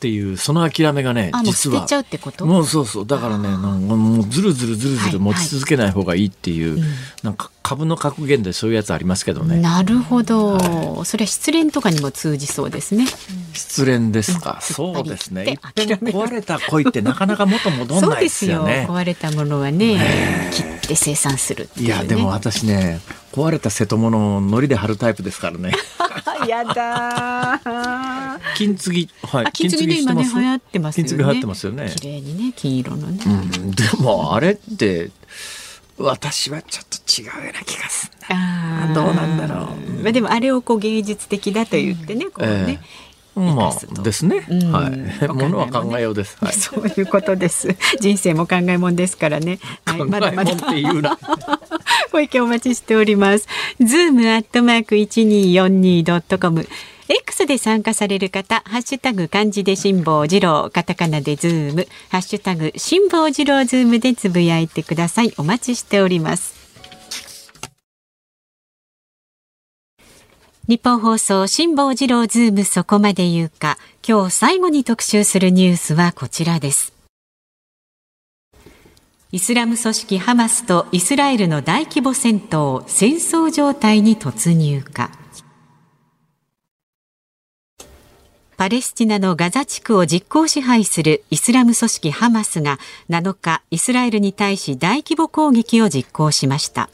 [0.03, 1.77] っていうその諦めがね実は。
[1.77, 2.45] 捨てちゃうってこと？
[2.45, 3.07] もうそうそう。
[3.07, 6.83] だからねなんかもうずるずるずるずる持ち続けない方がいいっていう、
[7.23, 9.61] なんか株の格言でそういうやつありますけどね。
[9.61, 13.05] なるほど、それは失恋とかにも通じそうですね。
[13.53, 15.57] 失恋ですか、そうですね。
[15.73, 18.65] 壊れた恋ってなかなか元戻んないですすよ。
[18.65, 21.85] ね壊れたものはね、切って生産するね。
[21.85, 22.99] いやでも私ね
[23.33, 25.73] 壊れた瀬戸物を海苔で貼るタイプですからね。
[26.47, 28.39] やだー。
[28.55, 29.45] 金継ぎはい。
[29.47, 31.09] あ金継ぎで今ね流行ってますよね。
[31.09, 31.93] 金継ぎ流行ってますよね。
[31.99, 33.19] 綺麗にね金色のね。
[33.25, 33.71] うん。
[33.71, 35.09] でもあれって
[35.97, 38.85] 私はちょっと違うような気がするな。
[38.85, 38.93] あー。
[38.93, 40.03] どうなんだろう。
[40.03, 42.51] まあでもあれをこう芸術的だと言ってね、こうね。
[42.51, 42.79] ま生
[43.33, 47.75] かすとあですね、うんはいものは考えようです、はい、そういうことです。
[47.99, 49.59] 人生も考えもんですからね。
[49.85, 51.17] はい、考えもんって言うな
[52.11, 53.47] ご意見お待ちしております。
[53.79, 56.67] ズームアットマーク一二四二ドットコム。
[57.09, 65.33] X で参加される方、ハッシュタグ漢字で辛坊治郎、カタカナでズーム、ハッシュタグ辛坊治郎ズームでつぶやいてください。
[65.37, 66.62] お待ちしております。
[70.65, 73.77] ニッポン放送辛坊治郎ズームそこまで言うか。
[74.07, 76.93] 今日最後に特集するニュースはこちらです。
[79.33, 85.11] イスラム組織ハマスとイスラエルの大規模戦闘戦争状態に突入か。
[88.55, 96.89] パレスチナのガザ地区を実効支配するイスラム組織ハマスが7日イスラエルに対し大規模攻撃を実行しました。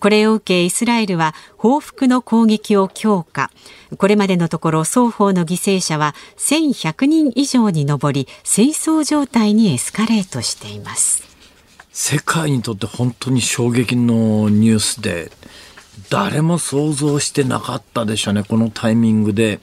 [0.00, 3.50] これを受けイスラエルは報復の攻撃を強化。
[3.96, 11.22] これまでのところ双方の犠牲者は1100人以上に上り戦争状態にエスカレートしています。
[11.92, 15.32] 世界にとって本当に衝撃のニュースで
[16.10, 18.44] 誰も想像してなかったでしょうね。
[18.44, 19.60] このタイミングで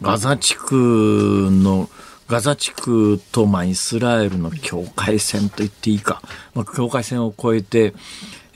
[0.00, 1.88] ガザ地区の
[2.26, 6.22] ガザ地区とまあイスラエルの境界線と言っていいか、
[6.54, 7.92] まあ、境界線を越えて、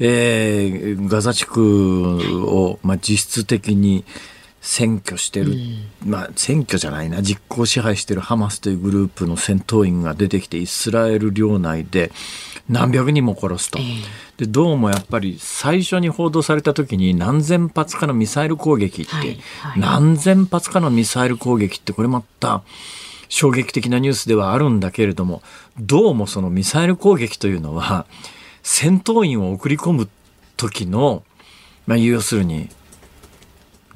[0.01, 4.05] えーガザ地区をまあ実質的に
[4.61, 5.55] 占拠してる、
[6.05, 12.13] まあ占拠じゃないな実効支配してるハマスというグループの戦闘員が出てきてイスラエル領内で
[12.69, 13.79] 何百人も殺すと。
[14.37, 19.81] でどうもやっぱり最初に報道された時に何千発かのミサイル攻撃って、はいはい。
[19.81, 22.63] 何千発かのミサイル攻撃ってこれまた
[23.29, 25.43] 衝撃的なニュースではあるんだけれども
[25.79, 28.07] どうもそのミサイル攻撃というのは
[28.71, 30.09] 戦闘員を送り込む
[30.59, 31.25] 時の、
[31.87, 32.69] まあ、要するに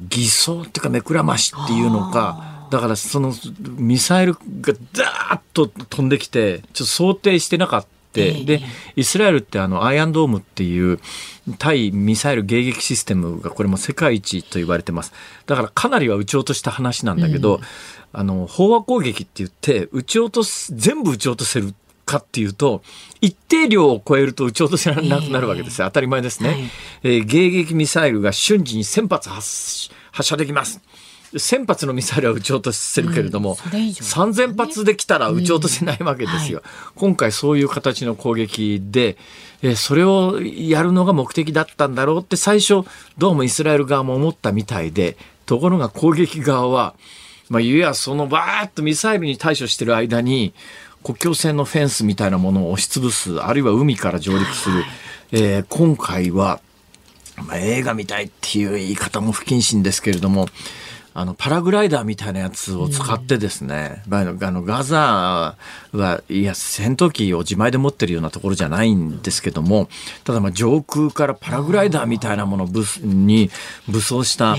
[0.00, 3.34] 偽装っていうか目くらましっていうのかだからその
[3.76, 4.40] ミサイルが
[4.94, 7.88] ザーッと飛んできてちょっと想定してなかった。
[8.14, 8.44] ええ。
[8.44, 8.60] で
[8.94, 11.00] イスラエルってあのアイアンドームっていう
[11.58, 15.14] 対ミサイル迎撃システムがこれも世界一と言われてます。
[15.46, 17.60] だからかなりは撃ち落とした話なんだけど、
[18.12, 21.74] あの飽和攻撃って言って撃ち落とす全部撃ち落とせる
[22.05, 22.82] かっていうと、
[23.20, 25.86] 一定量を超えると撃ち落とせなくなるわけですよ。
[25.86, 26.48] 当たり前ですね。
[26.50, 26.61] はい
[27.05, 30.80] えー迎撃ミサイルが瞬時に1000発発発射できます。
[31.32, 36.62] 1000発のミサイルは撃ち落とせるけれども、うんそれ以上3000発できたら撃ち落とせないわけですよ。
[36.94, 39.16] 今回そういう形の攻撃で、
[39.62, 42.82] えーそれをやるのが目的だったんだろうって最初
[43.16, 46.94] どうもイスラエル側も思ったみたいで、ところが攻撃側は、
[47.48, 50.55] まあ、いや、そのバーッとミサイルに対処してる間に、
[51.03, 54.84] 国境線のフェンスみたいなものを押しつぶす、あるいは海から上陸する。
[55.32, 56.61] えー今回は、
[57.36, 60.46] まあ、映画みたいっていう言い方も不謹慎ですけれども、
[61.14, 65.56] あの、パラグライダーみたいなやつを使ってですね、まあ、あの、ガザ
[65.92, 69.88] は、いや、戦闘機を自前で持ってるようなところじゃないんですけども、
[70.24, 72.68] ただまあ上空からパラグライダーみたいなもの
[73.02, 73.50] に
[73.88, 74.56] 武装した、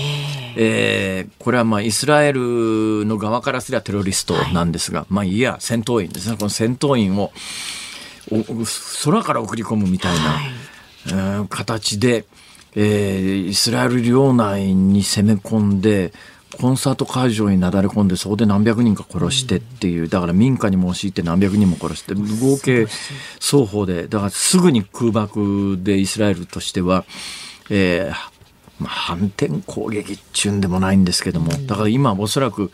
[0.56, 6.36] えーこれはまあイスラエルの側からすればテロリストなんですが、まあいいや、戦闘員ですね。
[6.36, 7.32] この戦闘員を
[8.30, 8.44] お
[9.04, 10.40] 空から送り込むみたいな、
[11.06, 12.24] えー形で、
[12.76, 16.12] えーイスラエル領内に攻め込んで、
[16.54, 22.86] コンサート会場になだれ込んで、そこで何百人か殺してっていう、だから民家にも押し入って何百人も殺して、合計
[23.40, 27.04] 双方で、だからすぐに空爆でイスラエルとしては、
[27.70, 28.34] えー
[28.80, 32.72] まあ、反転攻撃っちゅうんでもないんですけども、だから今おそらく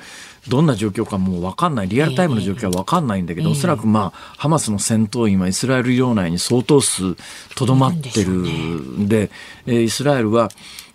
[0.48, 7.16] どんな状況かもう分かんない、リアルタイムの状況は分かんないんだけど、おそらくまあ、ハマスの戦闘員はイスラエル領内に相当数
[7.54, 9.30] とどまってるんで、
[9.66, 10.50] えーイスラエルは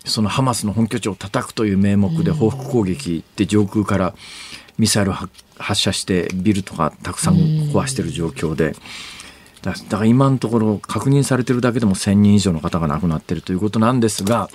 [0.05, 4.15] そのハマスの本拠地を叩くという名目で報復攻撃で上空から
[4.77, 8.75] ミサイル発射してビルとかたくさん壊してる状況で。
[9.61, 14.47] だだから今のところ確認されてるだけでも1000人以上の方が亡くなってるということなんですが、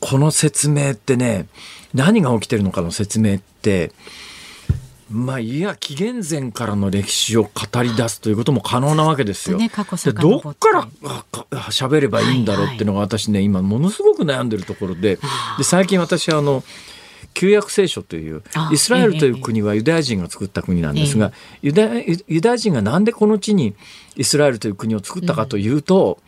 [0.00, 1.46] この説明ってね
[1.94, 3.90] 何が起きてるのかの説明って
[5.10, 9.58] まあいや紀元前からの歴史を語り出すということも可能なわけですよ。
[9.58, 10.88] ねでどっから
[11.70, 15.18] 喋ればいいんだろうっていうのが私ね今ものすごく悩んでるところで。
[15.58, 16.62] で最近私はあの
[17.34, 21.32] 旧約聖書というあイスラエルという国はユダヤ人が作った国なんですが、
[21.62, 23.74] ユダヤユダヤ人がなんでこの地に
[24.16, 26.18] イスラエルという国を作ったかというと、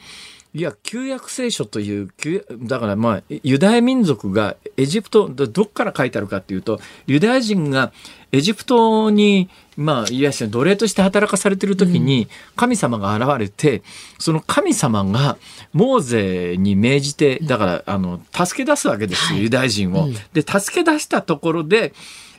[0.55, 7.91] いや、旧約聖書という、旧だからまあ、ユダヤ民族がエジプト、どどっから書いてあるかっていうと、ユダヤ人が
[8.33, 9.49] エジプトに、
[9.79, 13.83] まあ、いや奴隷として働かされてる時に、神様が現れて、
[14.19, 15.39] その神様が
[15.73, 20.11] モーゼに命じて、だから、あの、助け出すわけですよ、ユダヤ人を。
[20.35, 21.95] で、助け出したところで、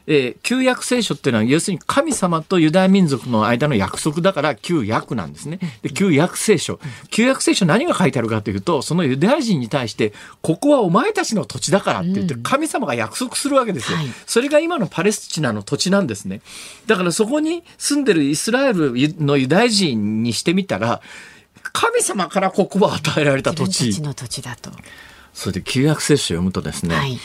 [0.07, 5.59] えー旧約聖書っていうのは要するに神様とユダヤ民族の間の約束だから旧約なんですね。
[5.81, 6.79] で旧約聖書。
[7.09, 13.97] 旧約聖書何が書いてあるかというと、そのユダヤ人に対して、ここはお前たちの土地だからって言って神様が約束するわけですよ。
[13.97, 16.41] はいそれが今のパレスチナの土地なんですね。
[16.87, 18.93] だからそこに住んでるイスラエル
[19.23, 21.01] のユダヤ人にしてみたら、
[21.71, 24.71] 神様からここは与えられた土地土地だと。
[25.33, 27.19] それで旧約聖書を読むとですね、はい。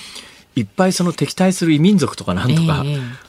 [0.59, 3.29] いっぱいその敵対する異民族とかなんとか、ええ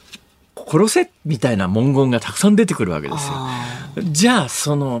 [0.70, 3.32] 殺せみたいな文言がたくさん出てくるわけですよ。
[3.34, 5.00] あじゃあその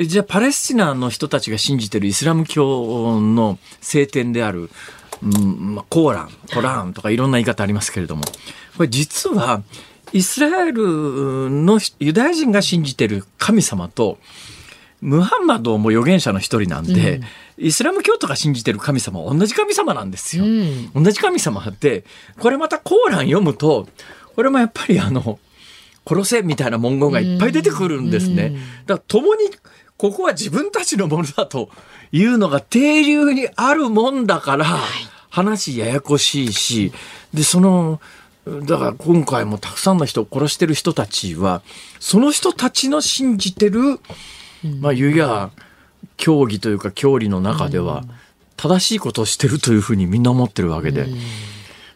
[0.00, 4.70] じゃあパレスチナの人たちが信じてるイスラム教の聖典である、
[5.22, 8.22] うんまあ、コーランコラーンとかいろんな言い方ありますけれども
[8.78, 9.62] これ実は
[10.14, 14.16] イスラエルのユダヤ人が信じてる神様と
[15.02, 17.20] ムハンマドも預言者の一人なんで、
[17.58, 20.44] イスラム教徒が信じてる神様は同じ神様なんですよ。
[20.44, 22.04] うん同じ神様って
[22.38, 23.88] これまたコーラン読むと
[24.34, 25.40] これもやっぱりあの
[26.08, 28.54] 殺せみたいな文言がいっぱい出てくるんですね。
[28.86, 29.50] だから共に
[29.96, 31.68] ここは自分たちのものだと
[32.12, 34.66] いうのが定流にあるもんだから
[35.30, 36.92] 話ややこしいし
[37.32, 38.00] でその
[38.44, 41.62] だから今回もたくさんの人を殺してる人たちは
[42.00, 44.00] その人たちの信じてる、
[44.80, 45.50] まあ言うや
[46.16, 48.04] 教義というか教理の中では
[48.56, 51.06] 正しいことをしてるというふうにみんな思ってるわけで。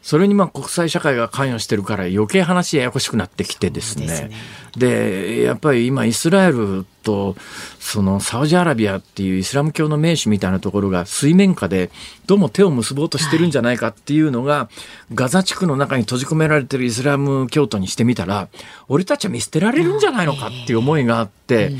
[0.07, 4.31] それにまあ国際社会が関与してるから余計話ややこしくなってきてですね。
[4.77, 7.35] でやっぱり今イスラエルと
[7.81, 11.91] そのサウジアラビアっていうイスラム教の名手みたいなところが水面下で
[12.27, 14.69] どうも手を結ぼうとしてるんじゃないかっていうのが、
[15.13, 18.49] ガザ地区の中に閉じ込められてるイスラム教徒にしてみたら
[18.89, 21.73] 俺たちは見捨てられるんじゃないのかっていう思いがあって、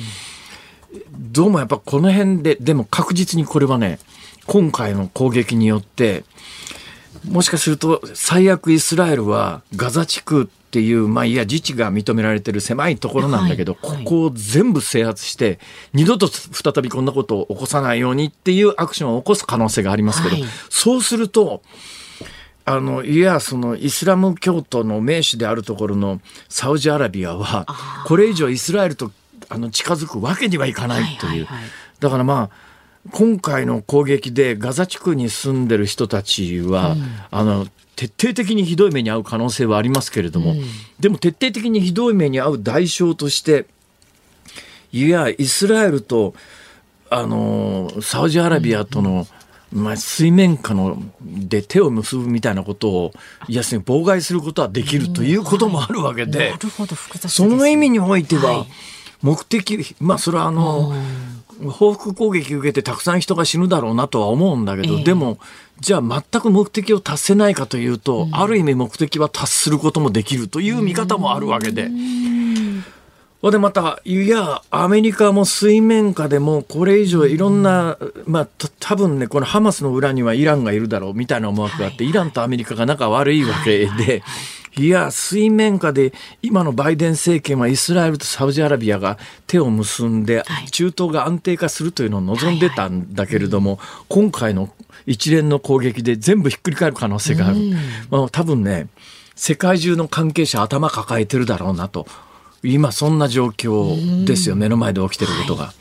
[1.11, 3.99] どうもやっぱこの辺ででも確実にこれはね
[4.47, 6.25] 今回の攻撃によって
[7.29, 13.91] もしかすると最悪イスラエルはガザ地区っていう、まあいや自治が認められてる狭いところなんだけど、はい。
[13.97, 14.05] はい。
[14.05, 15.59] ここを全部制圧して
[15.95, 20.45] 二度と再びこんなことを起こさないようにっていうアクションを起こす可能性がありますけど、はい。
[20.69, 21.63] そうすると
[22.65, 27.65] あのいやそのイスラム教徒の名手であるところのサウジアラビアは
[28.07, 29.13] これ以上イスラエルと
[29.49, 31.45] あの近づくわけにはいかないという、はいはい。
[31.45, 31.65] はい
[32.01, 32.67] だからまあ
[33.13, 36.97] 今回の攻撃でガザ地区に住んでる人たちは、
[37.31, 40.55] あの徹底的にひどい目に遭う可能性はありますけれども、
[40.99, 43.67] でも徹底的にひどい目に遭う代償として
[44.91, 46.35] いやイスラエルと
[47.09, 49.29] あのサウジアラビアとの、
[49.73, 53.13] まあ、水面下ので手を結ぶみたいなことを
[53.47, 58.67] いや妨害することはできるということもあるわけで、なるほど複雑ですその意味においては、はい
[59.23, 60.93] 目的、まあそれはあの、
[61.71, 65.05] 報復攻撃受けてたくさん人が死ぬだろうなとは思うんだけど、ええ。
[65.05, 65.39] でも、
[65.81, 71.91] じゃあ全く目的を達せないかというと、ある意味目的は達することもできるという見方もあるわけで。
[73.43, 84.23] ほんでまた、いや、アメリカも水面下でもこれ以上いろんな、まあ、た多分ね、このハマスの裏にはイランがいるだろうみたいな思惑があって、イランとアメリカが仲悪いわけで、い
[84.85, 86.13] や、水面下で
[86.43, 94.71] 今のバイデン政権はイスラエルとサウジアラビアが手を結んではい、中東が安定化するというのを望んでたんだけれども、今回の
[95.07, 97.57] 一連の攻撃で全部ひっくり返る可能性がある。
[98.11, 98.89] まあ、多分ね、
[99.35, 102.07] 世界中の関係者頭抱えてるだろうなと。
[102.63, 105.73] 今そんな状況ですよ、目の前で起きてることが。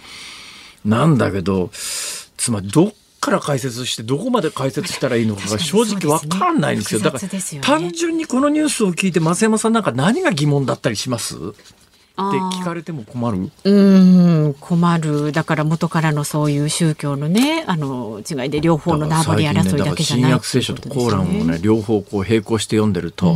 [0.84, 2.94] なんだけど、つまりどっ
[3.26, 7.02] から解説してどこまで解説したらいいのかが正直わかんないんですよ。
[7.02, 7.28] だから
[7.62, 11.36] 単純にこのニュースを聞いて増山さんなんか何が疑問だったりします？
[11.36, 13.38] って聞かれても困る？
[13.38, 15.32] うーん困る。
[15.32, 23.36] だから元からのそういう宗教のねあの違いで両方の縄張り争いだけじゃない新約聖書とコーランをね両方こう並行して読んでると、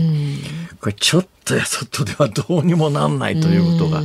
[0.80, 4.04] これちょっとやそっとではどうにもなんないということが。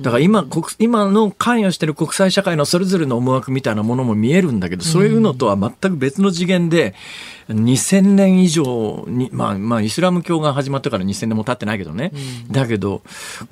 [0.00, 6.94] だから今国今の関与している国際社会のそれぞれの思惑みたいなものも見えるんだけどそういうのとは全く別の次元で
[7.48, 12.12] 2000年以上にまあまあイスラム教が始まってから2000年も経ってないけどね、
[12.50, 13.02] だけど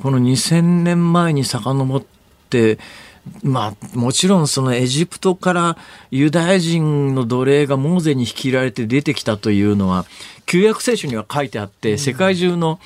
[0.02, 2.04] この2000年前に遡っ
[2.48, 2.78] て
[3.44, 5.78] まあ、もちろんそのエジプトから
[6.10, 10.06] ユダヤ人の奴隷がモーゼに率いられて出てきたというのは、
[10.44, 12.80] 旧約聖書には書いてあって、世界中の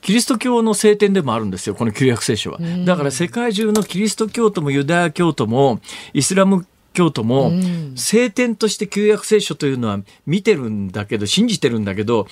[0.00, 2.58] キリスト教の聖典でもあるんですよ、この旧約聖書は。
[2.84, 5.80] だから世界中のキリスト教徒もユダヤ教徒も
[6.12, 7.52] イスラム教徒も
[7.94, 12.26] 聖典として旧約聖書というのは見てるんだけど、信じてるんだけど、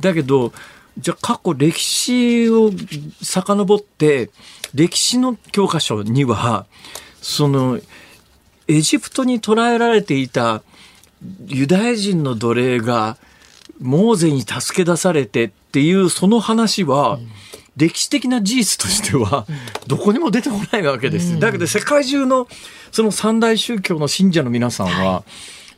[0.00, 0.52] だけど、
[0.98, 2.70] じゃあ過去歴史を
[3.22, 4.30] 遡って、
[4.74, 6.66] 歴史の教科書には、
[7.20, 7.80] その、
[8.68, 10.62] エジプトに捕らえられていた
[11.46, 13.16] ユダヤ人の奴隷が、
[13.82, 17.18] モーゼに助け出されてっていうその話は、
[17.76, 19.46] 歴史的な事実としては、
[19.86, 21.38] どこにも出てこないわけです。
[21.38, 22.48] だけど世界中の
[22.90, 25.24] その三大宗教の信者の皆さんは、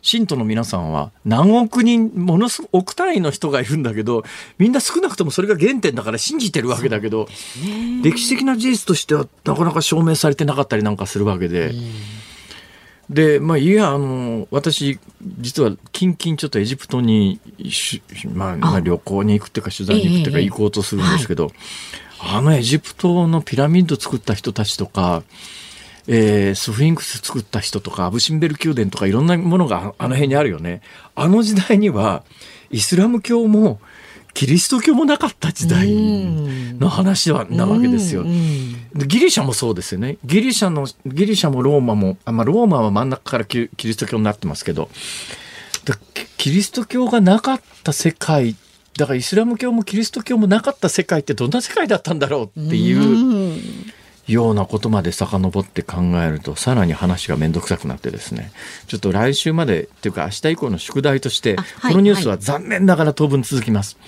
[0.03, 4.23] 信徒の皆さんは何億人、ものすごく億単位の人がいるんだけど、
[4.59, 7.27] みんな少なくともそれが原点だから信じてるわけだけど、
[8.03, 11.73] 歴史的な事実としてはなかなか証明されてなかったりなんかするわけで。
[13.11, 14.99] で、まあ、いや、あの、私、
[15.39, 17.39] 実は、近々ちょっとエジプトに
[17.69, 18.03] し、
[18.33, 21.51] まあ、まあ、旅行に行くっていうか、取材に行くっていうか、ええ行こうとするんですけど、
[22.21, 25.23] あのエジプトのピラミッド作った人たちとか、
[26.07, 30.81] えースフィンクス作った人とか、アブシンベル宮殿とかいろんなものがあの辺にあるよね。
[31.15, 32.25] あの時代には、
[32.71, 33.81] イスラム教も、
[34.35, 38.25] キリスト教もなかった時代の話はなわけですよ。
[38.95, 40.19] でギリシャもそうですよね。
[40.25, 44.91] ギリシャの、ギリシャもローマも、あまあ、ローマは真ん中からキキリスト教になってますけど、
[46.37, 48.57] キリスト教がなかった世界、
[48.99, 53.61] だからイスラム教もキリスト教もなかった世界ってどんな世界だったんだろうっていう
[54.27, 58.53] ようなことまで遡って考えると、さらに話がめんどくさくなってですね、
[58.87, 63.99] ちょっと来週まで、っていうか明日以降の宿題として、あはいこのニュースは残念ながら当分続きます。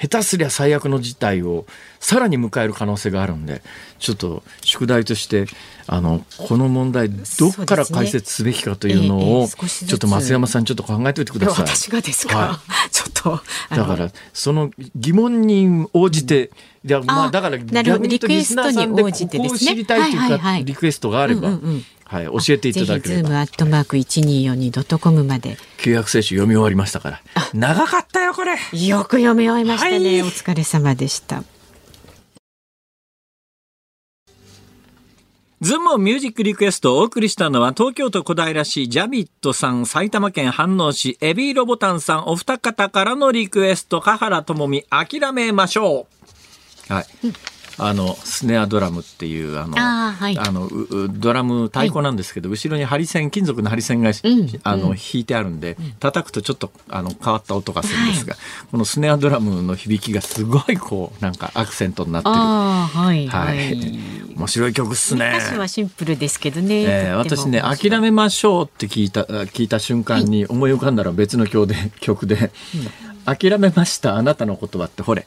[0.00, 1.66] 下手すりゃ最悪の事態を
[1.98, 3.60] さらに迎える可能性があるんで、
[3.98, 5.44] ちょっと宿題として、
[5.86, 11.66] あの、この問題、どっから解説すべきかというのを、ちょっと増山さんちょっと考えておいてください。
[11.66, 13.42] 私がですか、は ちょっと
[13.76, 16.50] だから、その疑問に応じて、
[16.82, 19.48] いやまあ、あだから、逆に言うとリスナーさんで、こリクエストに応じてですね。
[19.50, 21.58] こを知りたいというか、リクエストがあれば、
[22.10, 23.22] はい、教えていただければ。
[23.22, 27.20] ズームアットマーク一二四二ドットコムまで旧約聖書読み終わりましたから。
[27.54, 28.52] 長かったよ、これ。
[28.52, 31.44] よく読み終えましたね、はいお疲れ様でした。
[35.60, 46.08] ズームミュージックリクエストをお送りしたのは東京都小平市ジャビットさん、埼玉県飯能市エビーロボタンさん、お二方からのリクエスト、香原智美、諦めましょ
[46.88, 46.92] う。
[46.92, 47.04] はい。
[47.82, 50.38] あのスネアドラムっていうあのあーはい。
[50.38, 54.12] あのううドラム太鼓なんですけど、後ろにハリセン金属のハリセンが、ん
[54.64, 58.36] あの弾いてあるんで、叩くとちょっとあの変わった音がするんですが、
[58.70, 62.34] このスネアドラムの響きがすごいこうなんかアクセントになってる。
[62.34, 63.72] はいははい。
[63.72, 63.98] い、
[64.36, 65.32] 面白い曲っすね。
[65.36, 72.50] 歌詞はシンプルですけどね、えー私ね諦めましょうって聞いた聞いた瞬間に思い浮かんだら別の曲で曲で、
[73.24, 75.26] 諦めましたあなたの言葉ってほれ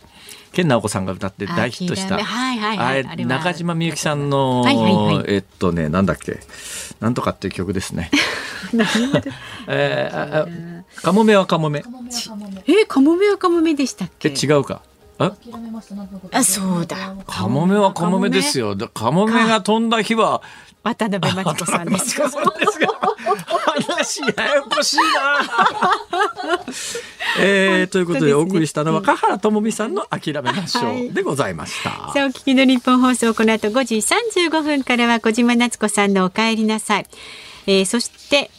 [0.54, 2.18] 健直子さんが歌って大ヒットした。
[3.26, 5.24] 中島みゆきさんの、はいはいはい。
[5.28, 6.40] えっとねなんだっけ。
[7.00, 8.10] なんとかっていう曲ですね。
[9.68, 14.82] えーああかもめはかもめえー、カモメはカモメでしたっえけ違うか
[15.20, 15.36] あ
[16.32, 17.16] あそうだ。
[17.28, 18.76] かもめはかもめですよ。
[18.76, 20.42] だかもめが飛んだ日は
[20.84, 22.88] 渡辺真知子さんですかそうですか。
[23.74, 25.04] 話ややこしいな。
[27.40, 31.08] えー、ということでお送りしたのは香原朋美さんの諦めましょはい。
[31.08, 31.90] うでございました。
[31.90, 37.06] さあお聞きの日本放送この後5時35分からは小島夏子さんのお帰りなさい、
[37.68, 38.52] えー、そして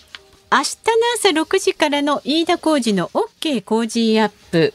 [0.51, 4.73] 明日の朝6時からの飯田浩二の OK 工事アップ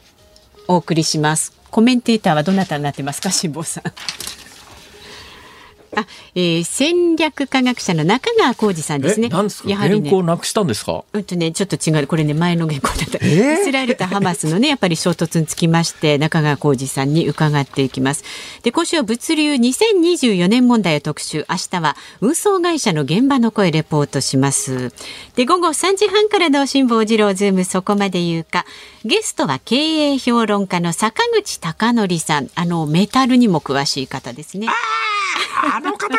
[0.68, 3.84] お送りしますコメンテーターはどなたになってますか辛坊さん。
[5.96, 9.68] あ、えー、戦略科学者の中川浩二さんですねえ、なんですか？
[9.68, 11.04] やはりね原稿なくしたんですか？
[11.12, 12.06] うんとね、ちょっと違う。
[12.06, 13.18] これね、前の原稿だった。
[13.22, 13.60] えー？
[13.60, 18.24] イスラエルとハマスのね、やっぱり衝突につきまして、中川浩二さんに伺っていきます。
[18.62, 21.44] で、今週は物流2024年問題を特集。
[21.48, 24.92] 明日は運送会社の現場の声レポートします。
[25.36, 28.64] で、午後3時半からの辛坊治郎ズームそこまで言うか。
[29.04, 32.50] ゲストは経営評論家の坂口孝則さん。
[32.54, 34.66] あの、メタルにも詳しい方ですね。
[34.68, 34.72] あ
[35.80, 36.16] の方か。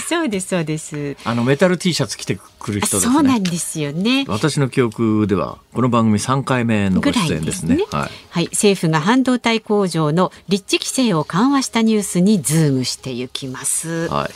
[0.08, 1.16] そうです、そうです。
[1.24, 3.14] あのメタル T シャツ着てくる人ですね。
[3.14, 4.24] そうなんですよね。
[4.28, 7.78] 私の記憶ではこの番組3回目のご出演ですね。
[7.90, 8.10] はい。
[8.30, 14.08] はい、政府が半導体工場の立地規制を緩和したニュースにズームしていきます。
[14.08, 14.30] はい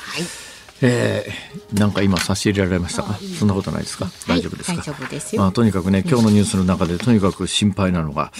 [0.86, 3.16] えー、なんか今差し入れられましたか？
[3.38, 4.10] そんなことないですか？
[4.26, 4.82] 大丈夫ですか？
[4.82, 8.32] 大丈夫ですよまあとにかくね今日のニュースの中でとにかく心配なのが、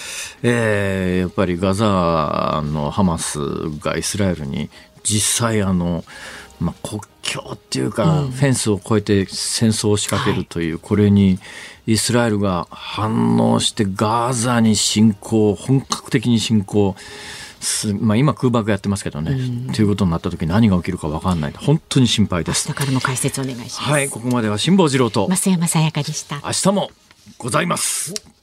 [0.42, 3.38] えー、やっぱりガザのハマス
[3.78, 4.68] がイスラエルに
[5.04, 6.04] 実際あの。
[6.60, 11.40] まあ、国境っていうか、フェンスを越えて戦争を仕掛けるという、これに
[11.86, 16.94] イスラエルが反応してガザに侵攻本格的に侵攻
[17.60, 19.36] す、まあ、今空爆やってますけどね、
[19.74, 23.80] ということになった時何が起きるか分かんない本当に心配です明日からも解説お願いします。
[23.80, 26.40] はいここまでは辛坊治郎と増山さやかでした。
[26.44, 26.90] 明日も
[27.38, 28.33] ございます